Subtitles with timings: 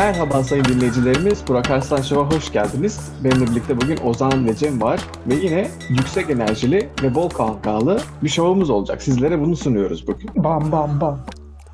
[0.00, 1.44] Merhaba sayın dinleyicilerimiz.
[1.48, 3.12] Burak Arslan Show'a hoş geldiniz.
[3.24, 5.00] Benimle birlikte bugün Ozan ve Cem var.
[5.26, 9.02] Ve yine yüksek enerjili ve bol kahkahalı bir şovumuz olacak.
[9.02, 10.30] Sizlere bunu sunuyoruz bugün.
[10.36, 11.18] Bam bam bam.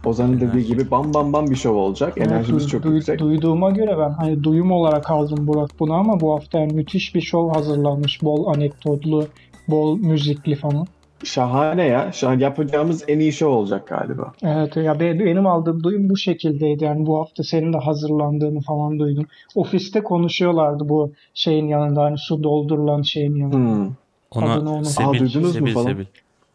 [0.04, 2.18] Ozan'ın dediği gibi bam bam bam bir şov olacak.
[2.18, 3.18] Enerjimiz Evet, çok duy- yüksek.
[3.18, 7.54] Duyduğuma göre ben hani duyum olarak aldım Burak bunu ama bu hafta müthiş bir şov
[7.54, 8.22] hazırlanmış.
[8.22, 9.26] Bol anekdotlu,
[9.68, 10.86] bol müzikli falan.
[11.24, 12.12] Şahane ya.
[12.12, 14.32] Şu an yapacağımız en iyi şov olacak galiba.
[14.42, 16.84] Evet ya be- benim aldığım duyum bu şekildeydi.
[16.84, 19.26] Yani bu hafta senin de hazırlandığını falan duydum.
[19.54, 23.56] Ofiste konuşuyorlardı bu şeyin yanında hani su doldurulan şeyin yanında.
[23.56, 23.90] Hmm.
[24.32, 25.84] Adını Ona onu- Sebil, Aa, duydunuz mu Sebil, falan?
[25.84, 26.04] Sebil.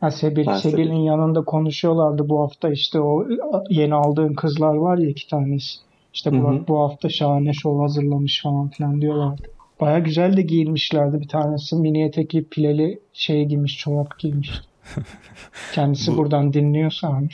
[0.02, 1.06] Ha, Sebil, Ha, Sebil'in Sebil.
[1.06, 3.26] yanında konuşuyorlardı bu hafta işte o
[3.70, 5.76] yeni aldığın kızlar var ya iki tanesi.
[6.14, 6.32] İşte.
[6.42, 9.42] Burak bu hafta şahane şov hazırlamış falan filan diyorlardı.
[9.82, 11.20] Baya güzel de giyinmişlerdi.
[11.22, 14.52] Bir tanesi mini etekli pileli şey giymiş, çorap giymiş.
[15.74, 17.30] Kendisi Bu- buradan dinliyorsa hani.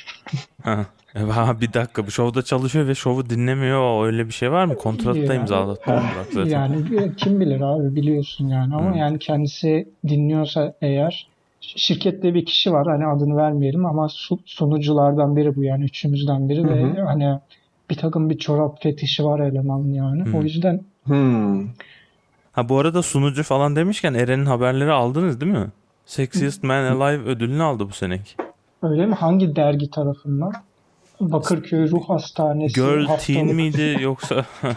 [0.63, 0.85] Ha.
[1.15, 4.05] E, ha, bir dakika bu şovda çalışıyor ve şovu dinlemiyor.
[4.05, 4.75] Öyle bir şey var mı?
[4.75, 5.39] Kontratta Ya.
[5.41, 6.49] imzalattı mı Burak zaten?
[6.49, 6.75] Yani
[7.17, 8.97] kim bilir abi biliyorsun yani ama Hı.
[8.97, 11.27] yani kendisi dinliyorsa eğer
[11.61, 16.63] şirkette bir kişi var hani adını vermeyelim ama su- sunuculardan biri bu yani üçümüzden biri
[16.63, 17.01] Hı ve hı.
[17.05, 17.39] hani
[17.89, 20.23] bir takım bir çorap fetişi var elemanın yani.
[20.25, 20.37] Hı.
[20.37, 21.65] O yüzden Hmm.
[22.57, 25.67] Ha bu arada sunucu falan demişken Eren'in haberleri aldınız değil mi?
[26.05, 28.31] Sexiest Man Alive ödülünü aldı bu seneki.
[28.83, 29.15] öyle mi?
[29.15, 30.53] Hangi dergi tarafından?
[31.21, 34.35] Bakırköy Ruh Hastanesi Girl haftalık- Teen miydi yoksa?
[34.61, 34.71] Ha,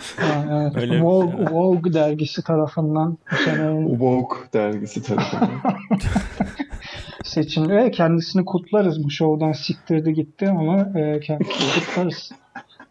[0.51, 0.77] evet.
[0.77, 1.47] Öyle bir Vogue, şey.
[1.57, 5.51] Vogue dergisi tarafından sene Vogue dergisi tarafından.
[7.25, 7.69] seçildi.
[7.69, 9.05] ve kendisini kutlarız.
[9.05, 12.33] Bu şovdan siktirdi gitti ama e, kendisini kutlarız.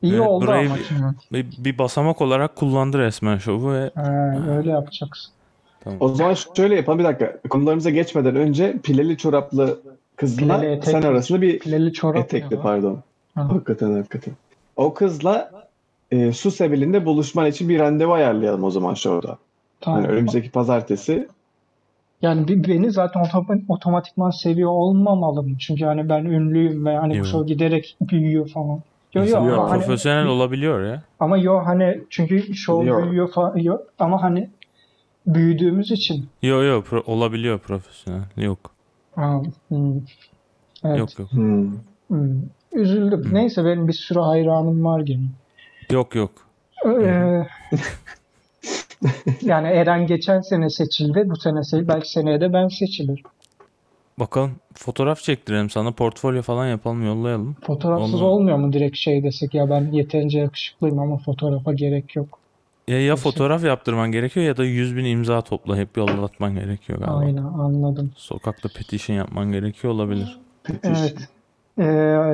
[0.02, 1.02] İyi Evet, oldu burayı ama bir- şimdi.
[1.34, 5.32] bir, bir basamak olarak kullandı resmen şovu ve Ee, öyle yapacaksın.
[6.00, 7.38] o zaman şöyle yapalım bir dakika.
[7.50, 9.80] Konularımıza geçmeden önce pileli çoraplı
[10.16, 12.62] kızla Pileli etek- sen arasında bir Pileli çorap etekli ya.
[12.62, 13.00] pardon.
[13.36, 13.50] Ha.
[13.50, 14.34] Hakikaten hakikaten.
[14.76, 15.52] O kızla
[16.12, 19.38] e, su sebilinde buluşman için bir randevu ayarlayalım o zaman şurada.
[19.82, 20.02] Tamam.
[20.04, 21.28] Yani önümüzdeki pazartesi.
[22.22, 25.58] Yani bi- beni zaten otom- otomatikman seviyor olmamalı mı?
[25.60, 28.80] Çünkü hani ben ünlüyüm ve hani show giderek büyüyor falan.
[29.14, 31.04] Yo, yo, insanlar ama, hani, profesyonel olabiliyor ya.
[31.20, 33.04] ama yo hani çünkü show Biliyor.
[33.08, 33.58] büyüyor falan.
[33.58, 34.50] Yo, ama hani
[35.28, 36.30] büyüdüğümüz için.
[36.42, 38.22] Yo yo pro- olabiliyor profesyonel.
[38.38, 38.72] Yok.
[39.68, 39.96] Hmm.
[40.84, 41.00] Evet.
[41.00, 41.32] Yok yok.
[41.32, 41.72] Hmm.
[42.08, 42.42] Hmm.
[42.74, 43.24] Üzüldüm.
[43.24, 43.34] Hmm.
[43.34, 45.26] Neyse benim bir sürü hayranım var gene.
[45.92, 46.32] Yok yok.
[46.86, 47.48] Ee,
[49.42, 51.24] yani Eren geçen sene seçildi.
[51.30, 53.24] Bu sene se- belki seneye de ben seçilirim.
[54.20, 57.56] Bakalım fotoğraf çektirelim sana portfolyo falan yapalım yollayalım.
[57.68, 62.40] Fotoğrafsız Onu- olmuyor mu direkt şey desek ya ben yeterince yakışıklıyım ama fotoğrafa gerek yok.
[62.88, 67.18] Ya ya fotoğraf yaptırman gerekiyor ya da 100 bin imza toplayıp yollatman gerekiyor galiba.
[67.18, 68.12] Aynen anladım.
[68.16, 70.40] Sokakta petition yapman gerekiyor olabilir.
[70.84, 71.16] Evet.
[71.80, 71.84] Ee,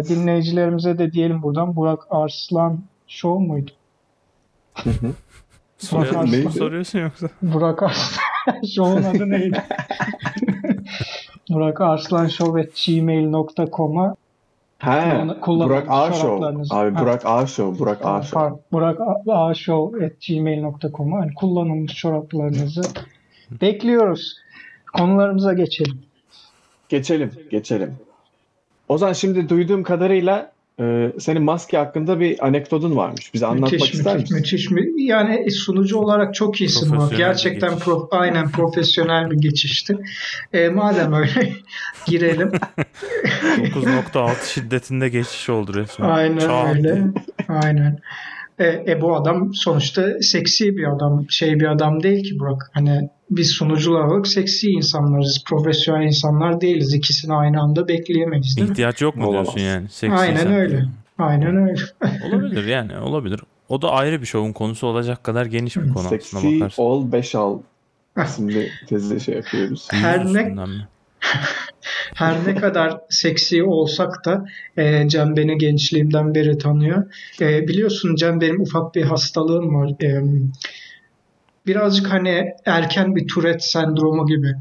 [0.09, 3.71] dinleyicilerimize de diyelim buradan Burak Arslan Show muydu?
[5.77, 7.29] Soruyorsun, yoksa?
[7.41, 9.63] Burak Arslan Show'un adı neydi?
[11.49, 14.15] Burak Arslan Show at gmail.com'a
[14.77, 16.21] He, Burak A Show.
[16.21, 16.75] çoraplarınızı.
[16.75, 16.95] Abi.
[16.99, 17.79] Burak A Show.
[17.79, 18.39] Burak A Show.
[18.39, 22.81] Pardon, Burak A- Show at gmail.com'a hani kullanılmış çoraplarınızı
[23.61, 24.35] bekliyoruz.
[24.97, 26.01] Konularımıza geçelim.
[26.89, 27.95] Geçelim, geçelim.
[28.89, 33.33] Ozan şimdi duyduğum kadarıyla e, senin maske hakkında bir anekdotun varmış.
[33.33, 34.37] Bize anlatmak Müthiş, ister müthiş, misin?
[34.53, 34.71] müthiş.
[34.71, 36.93] mü- Yani sunucu olarak çok iyisin.
[37.17, 39.97] Gerçekten pro- aynen profesyonel bir geçişti.
[40.53, 41.53] E, madem öyle
[42.07, 42.51] girelim.
[43.57, 46.09] 9.6 şiddetinde geçiş oldu resmen.
[46.09, 46.83] Aynen Çat öyle.
[46.83, 47.03] diye.
[47.47, 47.99] Aynen.
[48.59, 52.69] E, e, bu adam sonuçta seksi bir adam, şey bir adam değil ki Burak.
[52.73, 56.93] Hani biz sunucular olarak seksi insanlarız, profesyonel insanlar değiliz.
[56.93, 58.71] İkisini aynı anda bekleyemeyiz değil mi?
[58.71, 59.45] İhtiyaç yok mu Olamaz.
[59.55, 59.89] diyorsun yani?
[59.89, 60.53] Seksi Aynen sen.
[60.53, 60.85] öyle.
[61.17, 61.81] Aynen öyle.
[62.27, 63.39] Olabilir yani olabilir.
[63.69, 66.83] O da ayrı bir şovun konusu olacak kadar geniş bir konu aslında Seksi bakarsın.
[66.83, 67.59] ol beş al
[68.25, 69.87] isimli tezde şey yapıyoruz.
[69.91, 70.87] Her ne- mi?
[72.15, 74.45] Her ne kadar seksi olsak da
[74.77, 77.03] e, Cem beni gençliğimden beri tanıyor.
[77.41, 79.89] E, biliyorsun Cem benim ufak bir hastalığım var.
[80.03, 80.21] E,
[81.67, 84.53] birazcık hani erken bir Tourette sendromu gibi.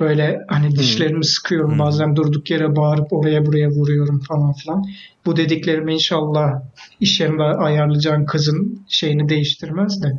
[0.00, 1.78] Böyle hani dişlerimi sıkıyorum Hmm.
[1.78, 4.84] bazen durduk yere bağırıp oraya buraya vuruyorum falan filan.
[5.26, 6.62] Bu dediklerimi inşallah
[7.00, 10.18] iş yerinde ayarlayacağın kızın şeyini değiştirmez de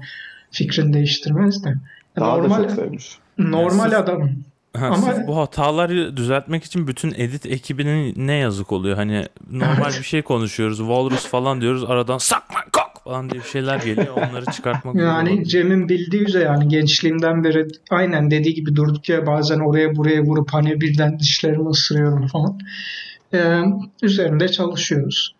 [0.52, 1.74] fikrini değiştirmez de.
[2.16, 3.18] Daha da normal çok sevmiş.
[3.38, 4.30] normal Yani adam.
[4.78, 8.96] Ha, Ama- bu hataları düzeltmek için bütün edit ekibinin ne yazık oluyor.
[8.96, 10.00] Hani normal Evet.
[10.00, 10.78] bir şey konuşuyoruz.
[10.78, 11.84] Walrus falan diyoruz.
[11.84, 14.08] Aradan sakma kok falan diye bir şeyler geliyor.
[14.16, 15.48] Onları çıkartmak Yani.
[15.48, 20.54] Cem'in bildiği üzere yani gençliğimden beri aynen dediği gibi durduk ya bazen oraya buraya vurup
[20.54, 22.60] hani birden dişlerimi ısırıyorum falan.
[23.34, 23.62] Ee,
[24.02, 25.36] üzerinde çalışıyoruz.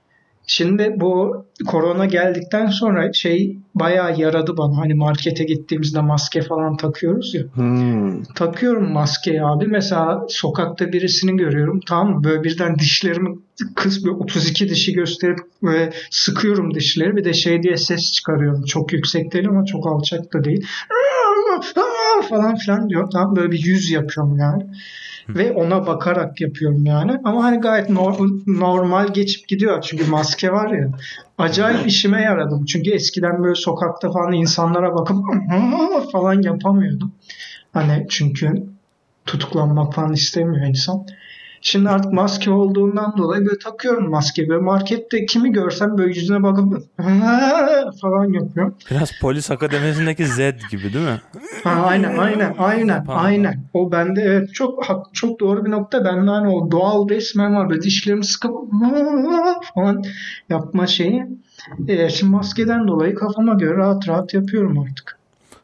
[0.52, 4.78] Şimdi bu korona geldikten sonra şey bayağı yaradı bana.
[4.78, 7.44] Hani markete gittiğimizde maske falan takıyoruz ya.
[7.54, 8.24] Hmm.
[8.24, 9.68] Takıyorum maskeyi abi.
[9.68, 11.80] Mesela sokakta birisini görüyorum.
[11.88, 12.24] Tamam mı?
[12.24, 13.30] Böyle birden dişlerimi
[13.76, 17.16] kız böyle 32 dişi gösterip böyle sıkıyorum dişleri.
[17.16, 18.64] Bir de şey diye ses çıkarıyorum.
[18.64, 20.66] Çok yüksek değil ama çok alçak da değil.
[22.30, 23.10] Falan filan diyor.
[23.12, 24.64] Tamam böyle bir yüz yapıyorum yani.
[25.30, 27.12] Ve ona bakarak yapıyorum yani.
[27.24, 29.82] Ama hani gayet nor- normal geçip gidiyor.
[29.82, 30.90] Çünkü maske var ya.
[31.38, 32.60] Acayip işime yaradı.
[32.68, 35.18] Çünkü eskiden böyle sokakta falan insanlara bakıp
[36.12, 37.12] falan yapamıyordum.
[37.74, 38.64] Hani çünkü
[39.26, 41.06] tutuklanmak falan istemiyor insan.
[41.62, 44.50] Şimdi artık maske olduğundan dolayı böyle takıyorum maske.
[44.50, 46.84] Böyle markette kimi görsem böyle yüzüne bakıp
[48.02, 48.76] falan yapıyorum.
[48.92, 51.22] Biraz polis akademisindeki Zed gibi değil mi?
[51.64, 53.64] Ha, aynen aynen aynen aynen.
[53.74, 54.84] O bende evet çok
[55.14, 56.06] çok doğru bir nokta.
[56.06, 57.70] Bende hani o doğal resmen var.
[57.70, 58.52] Böyle dişlerimi sıkıp
[59.76, 60.04] falan
[60.50, 61.26] yapma şeyi.
[61.88, 65.19] E, şimdi maskeden dolayı kafama göre rahat rahat yapıyorum artık.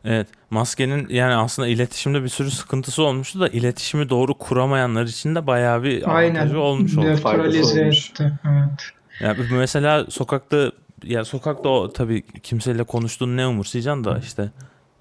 [0.06, 0.28] Evet.
[0.50, 5.84] Maskenin yani aslında iletişimde bir sürü sıkıntısı olmuştu da iletişimi doğru kuramayanlar için de bayağı
[5.84, 6.36] bir Aynen.
[6.36, 7.16] avantajı olmuş oldu.
[7.16, 8.10] Faydası olmuş.
[8.10, 8.34] etti.
[8.46, 8.92] Evet.
[9.22, 10.72] Ya mesela sokakta
[11.04, 14.52] ya sokakta o tabii kimseyle konuştuğunu ne umursayacaksın da işte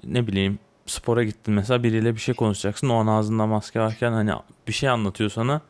[0.05, 4.31] ne bileyim spora gittin mesela biriyle bir şey konuşacaksın o an ağzında maske varken hani
[4.69, 5.61] bir şey anlatıyor sana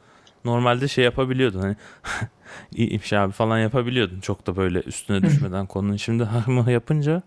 [0.45, 1.77] normalde şey yapabiliyordun hani
[2.75, 7.23] iyiymiş abi falan yapabiliyordun çok da böyle üstüne düşmeden konunun şimdi harmı yapınca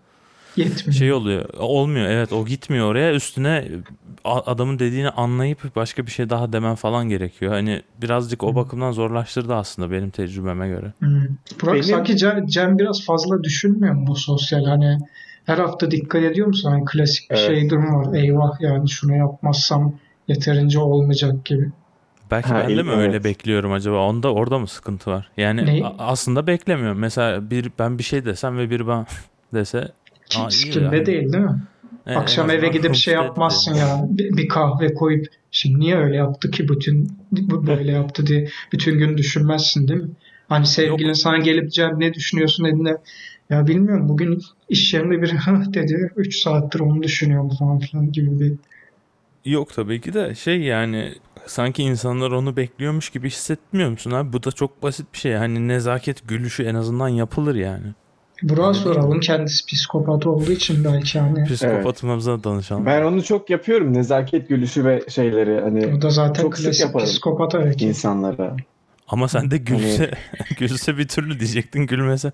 [0.56, 0.92] Yetmiyor.
[0.98, 3.64] şey oluyor olmuyor evet o gitmiyor oraya üstüne
[4.24, 9.54] adamın dediğini anlayıp başka bir şey daha demen falan gerekiyor hani birazcık o bakımdan zorlaştırdı
[9.54, 10.92] aslında benim tecrübeme göre.
[10.98, 11.22] Hmm.
[11.62, 14.98] Burak Benim- sanki Cem, Cem biraz fazla düşünmüyor mu bu sosyal hani
[15.44, 16.70] her hafta dikkat ediyor musun?
[16.70, 17.46] Hani klasik bir Evet.
[17.46, 18.14] şey durum var.
[18.14, 19.94] Eyvah yani şunu yapmazsam
[20.28, 21.70] yeterince olmayacak gibi.
[22.30, 23.24] Belki Ha, ben de mi öyle evet.
[23.24, 23.96] bekliyorum acaba?
[24.06, 25.30] Onda orada mı sıkıntı var?
[25.36, 25.86] Yani Ne?
[25.86, 26.98] a- aslında beklemiyorum.
[26.98, 29.06] Mesela bir ben bir şey desem ve biri bana
[29.54, 29.88] dese
[30.28, 31.06] Ki Aa, iyi sikimde yani.
[31.06, 31.62] değil değil mi?
[32.06, 34.06] e, en Akşam eve gidip şey yapmazsın ya.
[34.08, 38.98] Bir, bir kahve koyup şimdi niye öyle yaptı ki bütün bu böyle yaptı diye bütün
[38.98, 40.10] gün düşünmezsin değil mi?
[40.48, 41.16] Hani sevgilin Yok.
[41.16, 42.98] sana gelip Cem ne düşünüyorsun dediğinde
[43.50, 45.30] ya bilmiyorum bugün iş yerinde bir
[45.74, 48.54] dedi 3 saattir onu düşünüyorum falan filan gibi bir
[49.44, 51.14] Yok tabii ki de şey yani
[51.46, 54.32] sanki insanlar onu bekliyormuş gibi hissetmiyor musun abi?
[54.32, 55.32] Bu da çok basit bir şey.
[55.32, 57.86] Hani nezaket gülüşü en azından yapılır yani.
[58.42, 62.86] Burak'a soralım kendisi psikopat olduğu için belki hani Psikopatımıza danışalım.
[62.86, 63.94] Ben onu çok yapıyorum.
[63.94, 67.06] Nezaket gülüşü ve şeyleri hani o da zaten çok sık klasik yaparım.
[67.06, 67.82] psikopat hareket.
[67.82, 68.56] insanlara.
[69.08, 70.10] Ama sen de gülse
[70.58, 72.32] gülse bir türlü diyecektin, gülmese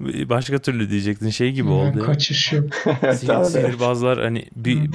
[0.00, 1.30] başka türlü diyecektin.
[1.30, 2.04] Şey gibi Yani oldu.
[2.06, 2.64] kaçış yok.
[3.14, 4.90] Sihirbazlar hani bir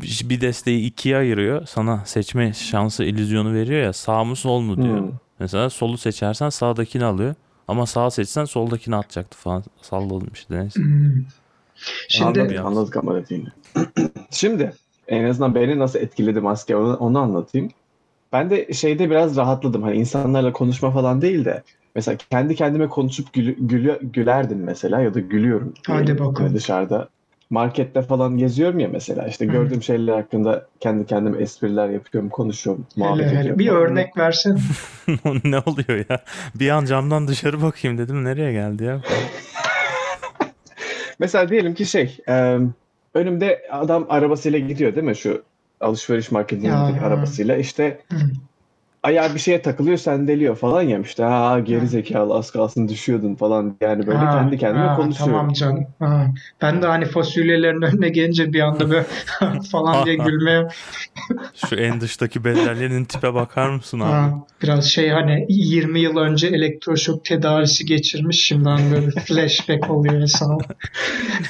[0.00, 1.66] bir desteği ikiye ayırıyor.
[1.66, 3.92] Sana seçme şansı illüzyonu veriyor ya.
[3.92, 4.98] Sağ mı sol mu diyor.
[4.98, 5.10] Hmm.
[5.40, 7.34] Mesela solu seçersen sağdakini alıyor.
[7.70, 9.64] Ama sağ seçsen soldakini atacaktı falan.
[9.82, 10.80] Salladım işte neyse.
[10.80, 11.24] Hmm.
[12.08, 13.48] Şimdi Anladık, anladık ama dediğini.
[14.30, 14.72] Şimdi
[15.08, 17.68] en azından beni nasıl etkiledi maske onu, onu anlatayım.
[18.32, 19.82] Ben de şeyde biraz rahatladım.
[19.82, 21.62] Hani insanlarla konuşma falan değil de
[21.94, 25.74] mesela kendi kendime konuşup gülü, gülü- gülerdim mesela ya da gülüyorum.
[25.86, 26.24] Hadi diyelim.
[26.26, 26.54] bakalım.
[26.54, 27.08] Dışarıda
[27.50, 29.50] markette falan geziyorum ya mesela işte Hı.
[29.52, 33.58] gördüğüm şeyler hakkında kendi kendime espriler yapıyorum, konuşuyorum, muhabbet hele hele ediyorum.
[33.58, 33.80] bir falan.
[33.80, 34.58] örnek versene.
[35.44, 36.18] ne oluyor ya?
[36.54, 38.24] Bir an camdan dışarı bakayım dedim.
[38.24, 39.00] Nereye geldi ya?
[41.18, 42.58] Mesela diyelim ki şey, e,
[43.14, 45.42] önümde adam arabasıyla gidiyor değil mi şu
[45.80, 47.00] alışveriş marketinin Ya.
[47.04, 48.16] arabasıyla işte Hı.
[49.02, 53.76] Ayağı bir şeye takılıyor sendeliyor falan ya işte ha geri zekalı az kalsın düşüyordun falan
[53.80, 55.34] yani böyle Ha, kendi kendime ha, konuşuyorum.
[55.34, 55.86] Tamam canım.
[55.98, 56.26] Ha.
[56.62, 59.06] Ben de hani fasulyelerin önüne gelince bir anda böyle
[59.72, 60.68] falan diye gülmeye
[61.68, 64.10] Şu en dıştaki bezelyenin tipe bakar mısın abi?
[64.10, 70.26] ha, biraz şey hani 20 yıl önce elektroşok tedavisi geçirmiş şimdi hani böyle flashback oluyor
[70.26, 70.58] sana.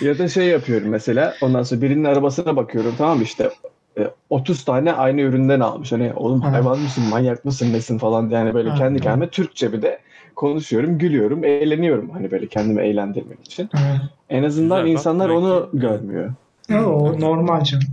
[0.01, 3.51] Ya da şey yapıyorum mesela ondan sonra birinin arabasına bakıyorum tamam işte
[3.99, 5.93] e, 30 tane aynı üründen almış.
[5.93, 6.53] Hani oğlum Ha.
[6.53, 9.99] hayvan mısın manyak mısın nesin falan yani böyle kendi kendime Türkçe bir de
[10.37, 13.71] konuşuyorum, gülüyorum, eğleniyorum hani böyle kendimi eğlendirmek için.
[14.29, 16.33] En azından Güzel, bak insanlar demek onu ki- görmüyor.
[16.69, 17.85] Ya, o normal canım.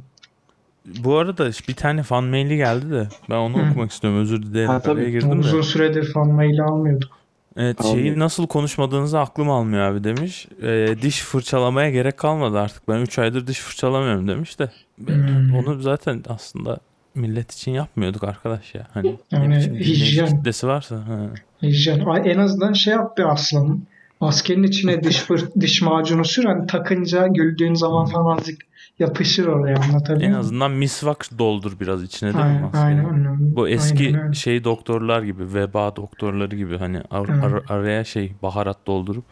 [0.86, 3.72] Bu arada bir tane fan maili geldi de ben onu Hı.
[3.72, 4.20] okumak istiyorum.
[4.20, 4.70] Özür dilerim.
[4.70, 5.01] Ha, tabii.
[5.01, 5.36] Araya girdim de.
[5.39, 7.10] Uzun süredir fan maili almıyorduk.
[7.58, 7.98] Evet Almıyor.
[8.06, 10.48] şeyi nasıl konuşmadığınızı aklım almıyor abi demiş.
[10.62, 12.88] Ee, diş fırçalamaya gerek kalmadı artık.
[12.90, 14.72] Ben 3 aydır diş fırçalamıyorum demiş de.
[14.98, 15.56] Ben Hmm.
[15.56, 16.78] Onu zaten aslında
[17.16, 18.88] millet için yapmıyorduk arkadaş ya.
[18.94, 20.28] Hani Yani hijyen.
[20.28, 20.96] kitlesi varsa.
[20.96, 21.20] Ha.
[21.62, 22.00] Hijyen.
[22.06, 23.82] Ay, En azından şey yap be aslanım.
[24.22, 26.46] Maskenin içine diş fır, diş macunu sür.
[26.46, 28.62] Hani takınca güldüğün zaman falan azıcık
[29.00, 33.56] yapışır oraya anlatabiliyor En azından misvak doldur biraz içine mi Aynen, aynen öyle.
[33.56, 37.44] Bu eski Aynen şey doktorlar gibi, veba doktorları gibi hani ar- Evet.
[37.44, 39.25] ar- araya şey baharat doldurup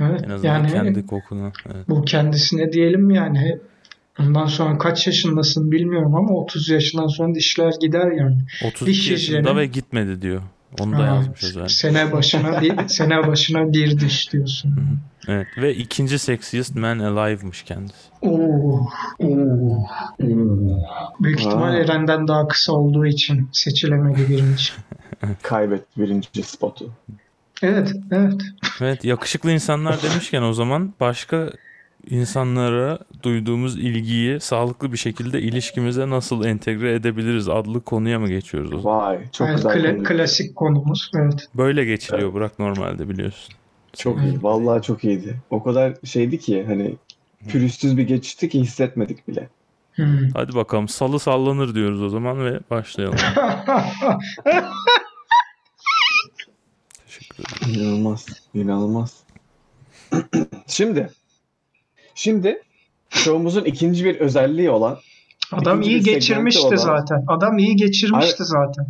[0.00, 1.52] Evet, en azından yani kendi kokunu.
[1.74, 1.88] Evet.
[1.88, 3.58] bu kendisine diyelim yani
[4.20, 8.36] ondan sonra kaç yaşındasın bilmiyorum ama 30 yaşından sonra dişler gider yani.
[8.66, 10.42] 32 diş yaşında hijyeni- ve gitmedi diyor.
[10.80, 11.68] Onu da Ha, yazmış özellikle.
[11.68, 14.74] Sene başına bir sene başına bir diş diyorsun.
[15.28, 17.94] Evet ve ikinci sexiest man alive'mış kendisi.
[18.22, 18.88] Oo.
[19.18, 19.84] Oo.
[21.20, 21.76] Büyük ihtimal Aa.
[21.76, 24.64] Eren'den daha kısa olduğu için seçilemedi birinci.
[25.42, 26.90] Kaybetti birinci spotu.
[27.62, 28.40] Evet, evet.
[28.80, 31.50] Evet yakışıklı insanlar demişken o zaman başka
[32.10, 38.80] insanlara duyduğumuz ilgiyi sağlıklı bir şekilde ilişkimize nasıl entegre edebiliriz adlı konuya mı geçiyoruz o
[38.80, 38.98] zaman?
[38.98, 39.72] Vay çok Evet, güzel.
[39.72, 40.02] kla- konu.
[40.04, 41.10] klasik konumuz.
[41.16, 41.48] Evet.
[41.54, 43.54] Böyle geçiliyor Burak normalde biliyorsun.
[43.96, 44.42] Çok iyi.
[44.42, 45.36] Vallahi çok iyiydi.
[45.50, 46.94] O kadar şeydi ki hani
[47.48, 49.48] pürüzsüz bir geçişti ki hissetmedik bile.
[49.92, 50.28] Hmm.
[50.34, 53.18] Hadi bakalım salı sallanır diyoruz o zaman ve başlayalım.
[57.06, 57.80] Teşekkür ederim.
[57.80, 58.26] İnanılmaz.
[58.54, 59.16] İnanılmaz.
[60.66, 61.10] şimdi
[62.14, 62.62] şimdi
[63.10, 64.98] şovumuzun ikinci bir özelliği olan
[65.52, 67.24] Adam iyi geçirmişti olan- zaten.
[67.28, 68.86] Adam iyi geçirmişti zaten.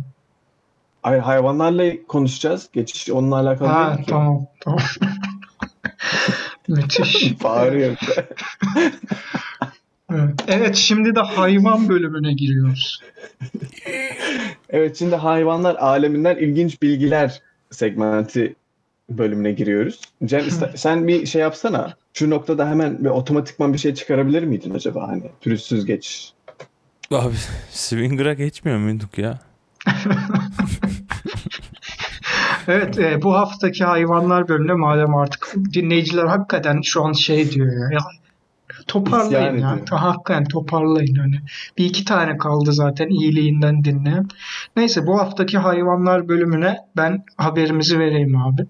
[1.03, 2.69] Ay, hayvanlarla konuşacağız.
[2.73, 4.11] Geçiş onunla alakalı Ha değil ki.
[4.11, 4.79] tamam tamam.
[6.67, 7.43] Müthiş.
[7.43, 7.97] Bağırıyor.
[10.11, 10.33] Evet.
[10.47, 12.99] evet şimdi de hayvan bölümüne giriyoruz.
[14.69, 18.55] evet şimdi hayvanlar aleminden ilginç bilgiler segmenti
[19.09, 20.01] bölümüne giriyoruz.
[20.25, 20.43] Cem
[20.75, 21.93] sen bir şey yapsana.
[22.13, 26.33] Şu noktada hemen bir otomatikman bir şey çıkarabilir miydin acaba hani pürüzsüz geçiş?
[27.11, 27.35] Abi
[27.71, 29.39] Swinger'a geçmiyor muyduk ya?
[32.67, 37.89] Evet e, bu haftaki hayvanlar bölümünde madem artık dinleyiciler hakikaten şu an şey diyor ya,
[37.91, 37.99] ya
[38.87, 40.01] toparlayın İsyan ya.
[40.01, 41.39] Hakikaten toparlayın hani.
[41.77, 44.27] Bir iki tane kaldı zaten iyiliğinden dinleyen.
[44.75, 48.65] Neyse bu haftaki hayvanlar bölümüne ben haberimizi vereyim abi.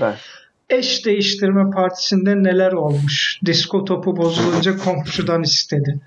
[0.00, 0.45] Ver.
[0.70, 3.40] Eş değiştirme partisinde neler olmuş?
[3.46, 6.00] Disko topu bozulunca komşudan istedi.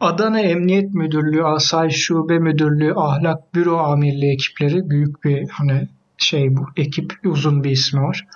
[0.00, 6.66] Adana Emniyet Müdürlüğü, Asayiş Şube Müdürlüğü, Ahlak Büro Amirliği ekipleri büyük bir hani şey bu
[6.76, 8.26] ekip uzun bir ismi var.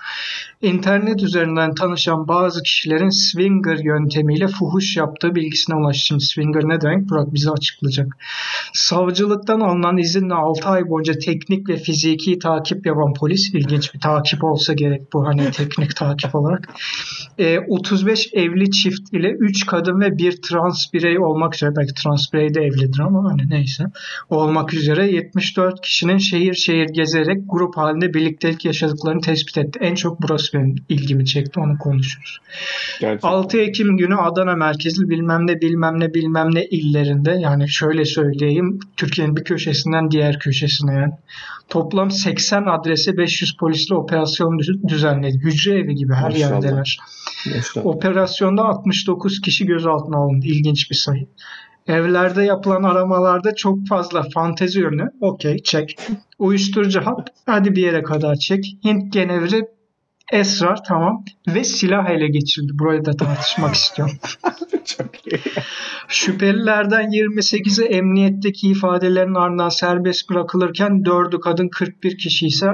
[0.65, 6.07] İnternet üzerinden tanışan bazı kişilerin swinger yöntemiyle fuhuş yaptığı bilgisine ulaştı.
[6.07, 7.09] Şimdi swinger ne demek?
[7.09, 8.17] Burak bize açıklayacak.
[8.73, 14.45] Savcılıktan alınan izinle 6 ay boyunca teknik ve fiziki takip yapan polis, ilginç bir takip
[14.45, 16.69] olsa gerek bu hani teknik takip olarak,
[17.39, 22.33] e, 35 evli çift ile 3 kadın ve bir trans birey olmak üzere, belki trans
[22.33, 23.85] birey de evlidir ama hani neyse,
[24.31, 29.79] olmak üzere 74 kişinin şehir şehir gezerek grup halinde birliktelik yaşadıklarını tespit etti.
[29.83, 32.39] En çok burası benim ilgimi çekti, onu konuşuruz.
[33.01, 33.29] Gerçekten.
[33.29, 38.79] 6 Ekim günü Adana merkezli bilmem ne bilmem ne bilmem ne illerinde yani şöyle söyleyeyim
[38.97, 41.13] Türkiye'nin bir köşesinden diğer köşesine yani
[41.69, 45.39] toplam 80 adrese 500 polisle operasyon düz- düzenledi.
[45.39, 46.51] Hücre evi gibi her Maşallah.
[46.63, 46.99] yerdeler.
[47.57, 47.87] Maşallah.
[47.87, 50.47] Operasyonda 69 kişi gözaltına alındı.
[50.47, 51.27] İlginç bir sayı.
[51.87, 55.11] Evlerde yapılan aramalarda çok fazla fantezi ürünü.
[55.21, 55.99] Okey çek.
[56.39, 57.29] Uyuşturucu hap.
[57.47, 58.77] Hadi bir yere kadar çek.
[58.85, 59.67] Hint genevri
[60.33, 61.25] esrar tamam.
[61.49, 62.79] Ve silah ele geçirildi.
[62.79, 64.17] Burayı da tartışmak istiyorum.
[64.85, 65.41] Çok iyi.
[66.09, 72.67] Şüphelilerden 28'i emniyetteki ifadelerin ardından serbest bırakılırken 4'ü kadın 41 kişi ise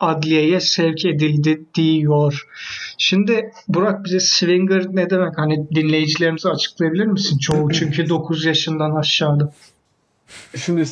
[0.00, 2.46] adliyeye sevk edildi diyor.
[2.98, 5.38] Şimdi Burak bize swinger ne demek?
[5.38, 7.38] Hani dinleyicilerimize açıklayabilir misin?
[7.38, 9.52] Çoğu çünkü 9 yaşından aşağıda.
[10.56, 10.84] Şimdi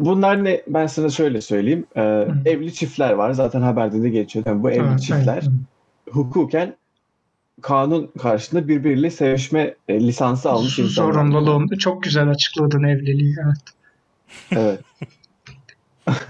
[0.00, 0.62] bunlar ne?
[0.66, 1.86] Ben sana şöyle söyleyeyim.
[1.96, 3.32] Ee, evli çiftler var.
[3.32, 4.46] Zaten haberde de geçiyor.
[4.46, 6.14] Yani bu evli Evet, çiftler evet.
[6.14, 6.74] hukuken
[7.62, 11.12] kanun karşısında birbiriyle sevişme e, lisansı almış insanlar.
[11.12, 13.36] Zorunluluğun çok güzel açıkladın evliliği.
[13.44, 13.58] Evet.
[14.50, 14.80] Evet.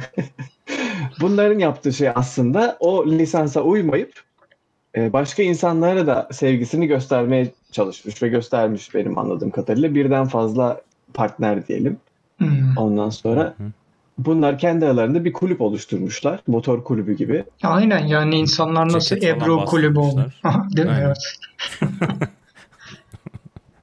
[1.21, 4.23] Bunların yaptığı şey aslında o lisansa uymayıp
[4.97, 9.95] e, başka insanlara da sevgisini göstermeye çalışmış ve göstermiş benim anladığım kadarıyla.
[9.95, 10.81] Birden fazla
[11.15, 11.97] partner diyelim.
[12.47, 12.77] Hmm.
[12.77, 13.55] Ondan sonra
[14.19, 16.41] bunlar kendi aralarında bir kulüp oluşturmuşlar.
[16.47, 17.45] Motor kulübü gibi.
[17.63, 20.01] Aynen yani insanlar nasıl Ceket Ebru kulübü.
[20.45, 20.99] Aha, Değil mi?
[21.01, 21.19] Evet.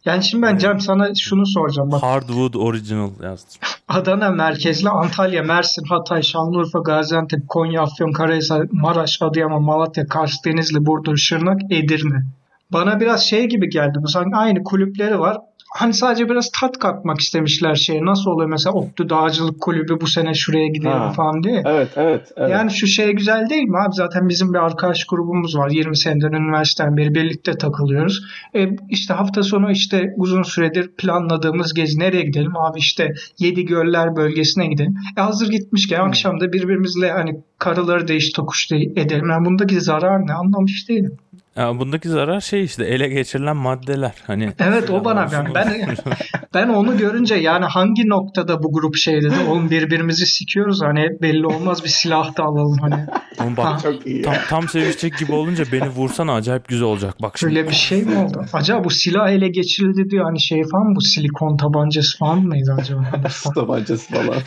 [0.06, 1.92] yani şimdi ben Cem sana şunu soracağım.
[1.92, 3.62] Bak Hardwood Original yazdım.
[3.88, 11.18] Adana merkezli Antalya, Mersin, Hatay, Şanlıurfa, Gaziantep, Konya, Afyonkarahisar, Maraş, Adıyaman, Malatya, Kars, Denizli, Burdur,
[11.18, 12.24] Şırnak, Edirne.
[12.72, 13.98] bana biraz şey gibi geldi.
[14.02, 15.38] Bu sanki aynı kulüpleri var.
[15.76, 18.06] Hani sadece biraz tat katmak istemişler şeye.
[18.06, 21.12] Nasıl oluyor mesela Optu Dağcılık Kulübü bu sene şuraya gidelim Ha.
[21.12, 21.64] falan diye.
[21.66, 22.52] Evet, evet, evet.
[22.52, 23.94] Yani şu şey güzel değil mi abi?
[23.96, 25.70] Zaten bizim bir arkadaş grubumuz var.
[25.70, 28.22] 20 seneden üniversiteden beri birlikte takılıyoruz.
[28.56, 32.58] E, işte hafta sonu işte uzun süredir planladığımız gezi nereye gidelim?
[32.58, 34.96] Abi işte Yedi Göller bölgesine gidelim.
[35.18, 39.30] E hazır gitmişken akşam da birbirimizle hani karıları değiş tokuş de- edelim.
[39.30, 41.18] Yani bundaki zarar ne anlamış değilim.
[41.60, 44.14] Ya bundaki zarar şey işte ele geçirilen maddeler.
[44.28, 45.96] Hani Evet o bana yani ben
[46.54, 51.46] ben onu görünce yani hangi noktada bu grup şey dedi oğlum birbirimizi sikiyoruz hani belli
[51.46, 53.06] olmaz bir silah da alalım hani
[53.42, 53.78] Oğlum bak Ha.
[53.84, 54.22] Çok iyi.
[54.22, 57.22] tam, tam sevişecek gibi olunca beni vursana acayip güzel olacak.
[57.22, 57.54] Bak şimdi.
[57.54, 58.46] Şöyle bir şey mi oldu?
[58.54, 63.02] Acaba bu silah ele geçirildi diyor hani şey falan bu silikon tabancası falan mıydı acaba?
[63.12, 64.26] Hani tabancası falan.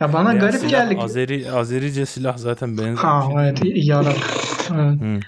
[0.00, 0.96] ya bana Ya garip silah, geldi.
[1.00, 3.02] Azeri, Azerice silah zaten benzer.
[3.02, 3.34] Ha şey.
[3.42, 4.16] evet yarak.
[4.74, 5.00] Evet.
[5.00, 5.20] Hı.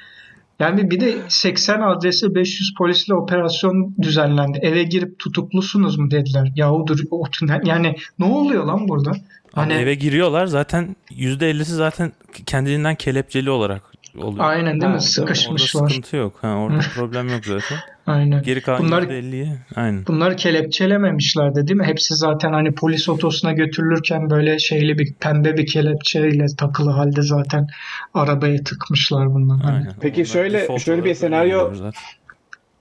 [0.60, 4.58] Yani bir de 80 adresi 500 polisle operasyon düzenlendi.
[4.62, 6.52] Eve girip tutuklusunuz mu dediler.
[6.56, 7.60] Yahudur o tünel.
[7.64, 9.10] Yani ne oluyor lan burada?
[9.10, 9.20] Abi
[9.54, 12.12] Hani eve giriyorlar zaten %50'si zaten
[12.46, 13.82] kendiliğinden kelepçeli olarak
[14.22, 14.44] oluyor.
[14.44, 15.00] aynen değil Ha, mi?
[15.00, 15.80] Sıkışmışlar.
[15.80, 16.32] Orada sıkıntı yok.
[16.42, 17.78] Ha, orada problem yok zaten.
[18.06, 18.42] Aynen.
[18.42, 20.06] Geri kalan Bunlar- %50'yi aynen.
[20.06, 21.86] Bunları kelepçelememişlerdi değil mi?
[21.86, 27.66] Hepsi zaten hani polis otosuna götürülürken böyle şeyli bir pembe bir kelepçeyle takılı halde zaten
[28.14, 29.60] arabaya tıkmışlar bunlar.
[29.60, 29.76] Hani.
[29.76, 29.92] aynen.
[30.00, 31.92] Peki Onlar şöyle- şöyle bir senaryo-.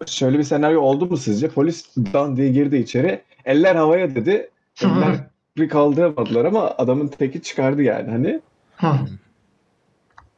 [0.08, 1.48] Şöyle bir senaryo oldu mu sizce?
[1.50, 3.22] Polis dan diye girdi içeri.
[3.46, 4.50] Eller havaya dedi.
[4.84, 5.16] Eller
[5.58, 8.12] bir kaldıramadılar ama adamın teki çıkardı yani.
[8.12, 8.42] Hani
[8.76, 8.88] Hı.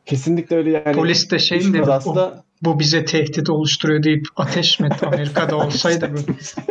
[0.08, 0.96] Kesinlikle öyle yani.
[0.96, 1.78] Polis de şey mi dedi?
[1.78, 4.90] kazası "O- da Bu bize tehdit oluşturuyor deyip ateş mi?
[5.06, 6.26] Amerika'da olsaydı böyle.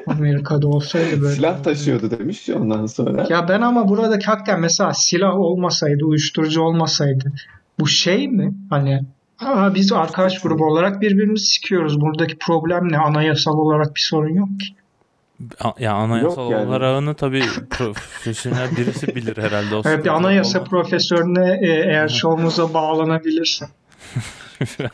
[0.07, 1.35] Amerika'da olsaydı böyle.
[1.35, 3.27] silah taşıyordu demiş ya ondan sonra.
[3.31, 7.33] Ya ben ama buradaki hakikaten mesela silah olmasaydı, uyuşturucu olmasaydı
[7.81, 8.55] bu şey mi?
[8.71, 9.03] Hani
[9.41, 12.01] Aa, biz arkadaş grubu olarak birbirimizi sikiyoruz.
[12.01, 12.99] Buradaki problem ne?
[12.99, 14.67] Anayasal olarak bir sorun yok ki.
[15.79, 16.67] Ya anayasal Yok yani.
[16.69, 19.75] olarakını tabii profesyonel birisi bilir herhalde.
[19.75, 20.71] O Evet bir anayasa olmaz.
[20.71, 23.67] profesörüne e, eğer şovumuza bağlanabilirse.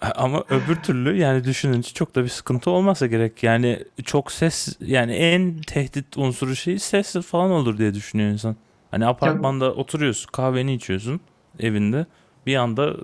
[0.00, 3.42] Ama öbür türlü yani düşününce çok da bir sıkıntı olmasa gerek.
[3.42, 8.56] Yani çok ses yani en tehdit unsuru şey ses falan olur diye düşünüyor insan.
[8.90, 11.20] Hani apartmanda oturuyorsun kahveni içiyorsun
[11.60, 12.06] evinde
[12.46, 12.96] bir anda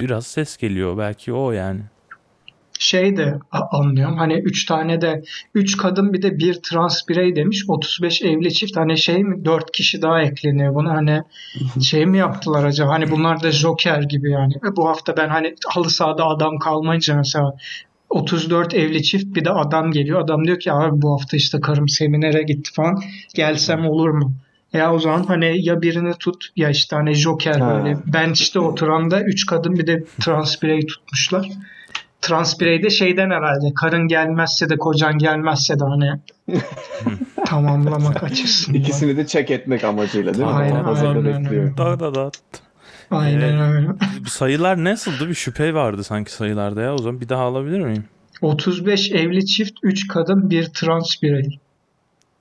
[0.00, 1.80] biraz ses geliyor belki o yani.
[2.82, 3.38] Şey de
[3.70, 4.16] anlıyorum.
[4.16, 5.22] Hani üç tane de
[5.54, 7.64] üç kadın bir de bir trans birey demiş.
[7.68, 11.22] 35 evli çift hani şey mi dört kişi daha ekleniyor buna hani
[11.82, 12.90] şey mi yaptılar acaba?
[12.90, 14.54] Hani bunlar da Joker gibi yani.
[14.54, 17.56] E, Bu hafta ben hani halı sahada adam kalmayınca mesela
[18.08, 20.20] 34 evli çift bir de adam geliyor.
[20.20, 23.00] Adam diyor ki abi bu hafta işte karım seminere gitti falan.
[23.34, 24.32] Gelsem olur mu?
[24.72, 27.74] Ya o zaman hani ya birini tut ya işte hani Joker Ha.
[27.74, 31.48] böyle bench'te oturan da 3 kadın bir de trans birey tutmuşlar.
[32.20, 36.10] Trans birey de şeyden herhalde karın gelmezse de kocan gelmezse de hani
[37.46, 38.80] tamamlamak açısından.
[38.80, 40.52] İkisini de check etmek amacıyla değil mi?
[40.52, 41.76] Aynen, aynen, bekliyor.
[41.76, 42.30] Da da da.
[43.10, 43.88] Aynen öyle.
[44.28, 45.28] Sayılar nasıldı?
[45.28, 46.94] Bir şüphe vardı sanki sayılarda ya.
[46.94, 48.04] O zaman bir daha alabilir miyim?
[48.42, 51.58] 35 evli çift, 3 kadın, bir trans birey.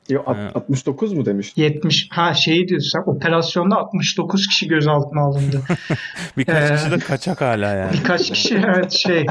[0.10, 0.52] Yo, Ha.
[0.56, 1.54] 69 mu demiş?
[1.56, 5.62] 70 ha şeyi diyorsun sen operasyonda 69 kişi gözaltına alındı.
[6.38, 7.94] Birkaç Ee, kişi de kaçak hala yani.
[7.94, 9.26] Birkaç kişi evet şey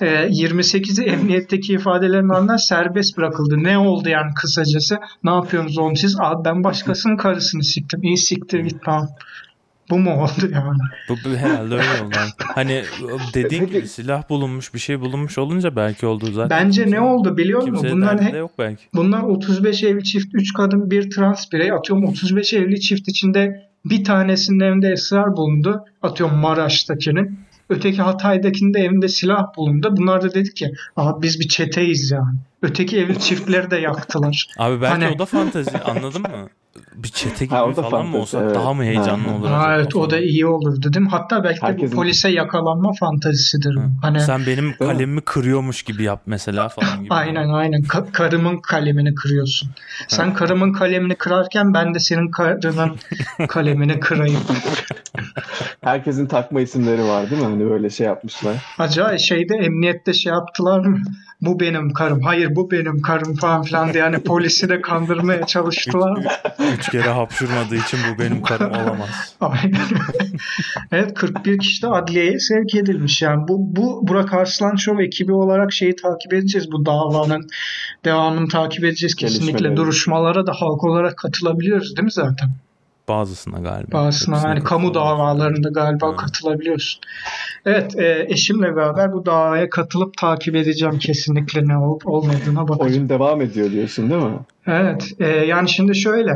[0.00, 3.62] e, 28'i emniyetteki ifadelerinden serbest bırakıldı.
[3.62, 4.98] Ne oldu yani kısacası?
[5.24, 6.16] Ne yapıyorsunuz oğlum siz?
[6.20, 8.02] Abi ben başkasının karısını siktim.
[8.02, 9.08] İyi siktir git tamam.
[9.90, 10.78] Bu mu oldu yani?
[11.08, 12.16] Bu, bu herhalde öyle oldu.
[12.54, 12.84] Hani
[13.34, 16.50] dediğin Peki- gibi silah bulunmuş, bir şey bulunmuş olunca belki oldu zaten.
[16.64, 17.88] Bence ne Kimsenin- oldu biliyor musun?
[17.92, 18.82] Bunlar he- yok belki.
[18.94, 21.72] Bunlar 35 evli çift, 3 kadın, bir trans birey.
[21.72, 25.84] Atıyorum 35 evli çift içinde bir tanesinin evinde esrar bulundu.
[26.02, 27.38] Atıyorum Maraş'takinin.
[27.68, 29.94] Öteki Hatay'dakinin de evinde silah bulundu.
[29.96, 32.36] Bunlar da dedi ki abi biz bir çeteyiz yani.
[32.62, 34.46] Öteki evli çiftleri de yaktılar.
[34.58, 36.48] Abi belki Hani- o da fantezi anladın mı?
[36.94, 38.54] Bir çete gibi Ha, falan mı fantezi, olsak evet.
[38.54, 39.34] daha mı heyecanlı Ha.
[39.36, 41.10] olur Ha, acaba evet o da iyi olurdu değil mi?
[41.10, 43.74] Hatta belki de bu Herkesin- polise yakalanma fantazisidir.
[43.76, 43.80] Hı.
[44.02, 44.76] Hani Sen benim mi?
[44.78, 47.14] kalemimi kırıyormuş gibi yap mesela falan gibi.
[47.14, 47.80] Aynen aynen.
[47.82, 49.70] Ka- karımın kalemini kırıyorsun.
[50.08, 52.96] Sen karımın kalemini kırarken ben de senin karının
[53.48, 54.40] kalemini kırayım.
[55.80, 57.48] Herkesin takma isimleri var değil mi?
[57.48, 58.54] Hani böyle şey yapmışlar.
[58.78, 60.98] Acayip şeyde emniyette şey yaptılar mı?
[61.46, 62.20] Bu benim karım.
[62.22, 66.24] Hayır bu benim karım falan filan diye yani polisi de kandırmaya çalıştılar mı?
[66.78, 69.36] Üç kere hapşurmadığı için bu benim karım olamaz.
[70.92, 73.48] Evet 41 kişi de adliyeye sevk edilmiş yani.
[73.48, 76.72] Bu, bu Burak Arslan Show ekibi olarak şeyi takip edeceğiz.
[76.72, 77.48] Bu davanın
[78.04, 79.76] devamını takip edeceğiz kesinlikle.
[79.76, 82.50] Duruşmalara da halk olarak katılabiliyoruz değil mi zaten?
[83.08, 83.92] Bazısına galiba.
[83.92, 86.16] Bazısına yani kamu davalarında galiba Evet.
[86.16, 87.00] katılabiliyorsun.
[87.66, 92.92] Evet, e, eşimle beraber bu davaya katılıp takip edeceğim kesinlikle ne olup olmadığına bakacağım.
[92.92, 94.38] Oyun devam ediyor diyorsun değil mi?
[94.66, 96.32] Evet, e, yani şimdi şöyle.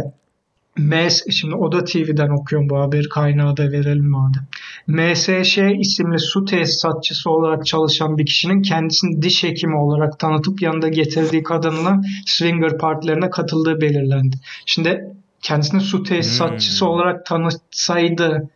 [0.79, 4.47] MS, şimdi Oda TV'den okuyorum bu haberi kaynağı da verelim madem.
[4.87, 11.43] MSŞ isimli su tesisatçısı olarak çalışan bir kişinin kendisini diş hekimi olarak tanıtıp yanında getirdiği
[11.43, 14.37] kadınla swinger partilerine katıldığı belirlendi.
[14.67, 15.05] Şimdi
[15.43, 16.93] kendisini su tesisatçısı Hmm.
[16.93, 18.49] olarak tanıtsaydı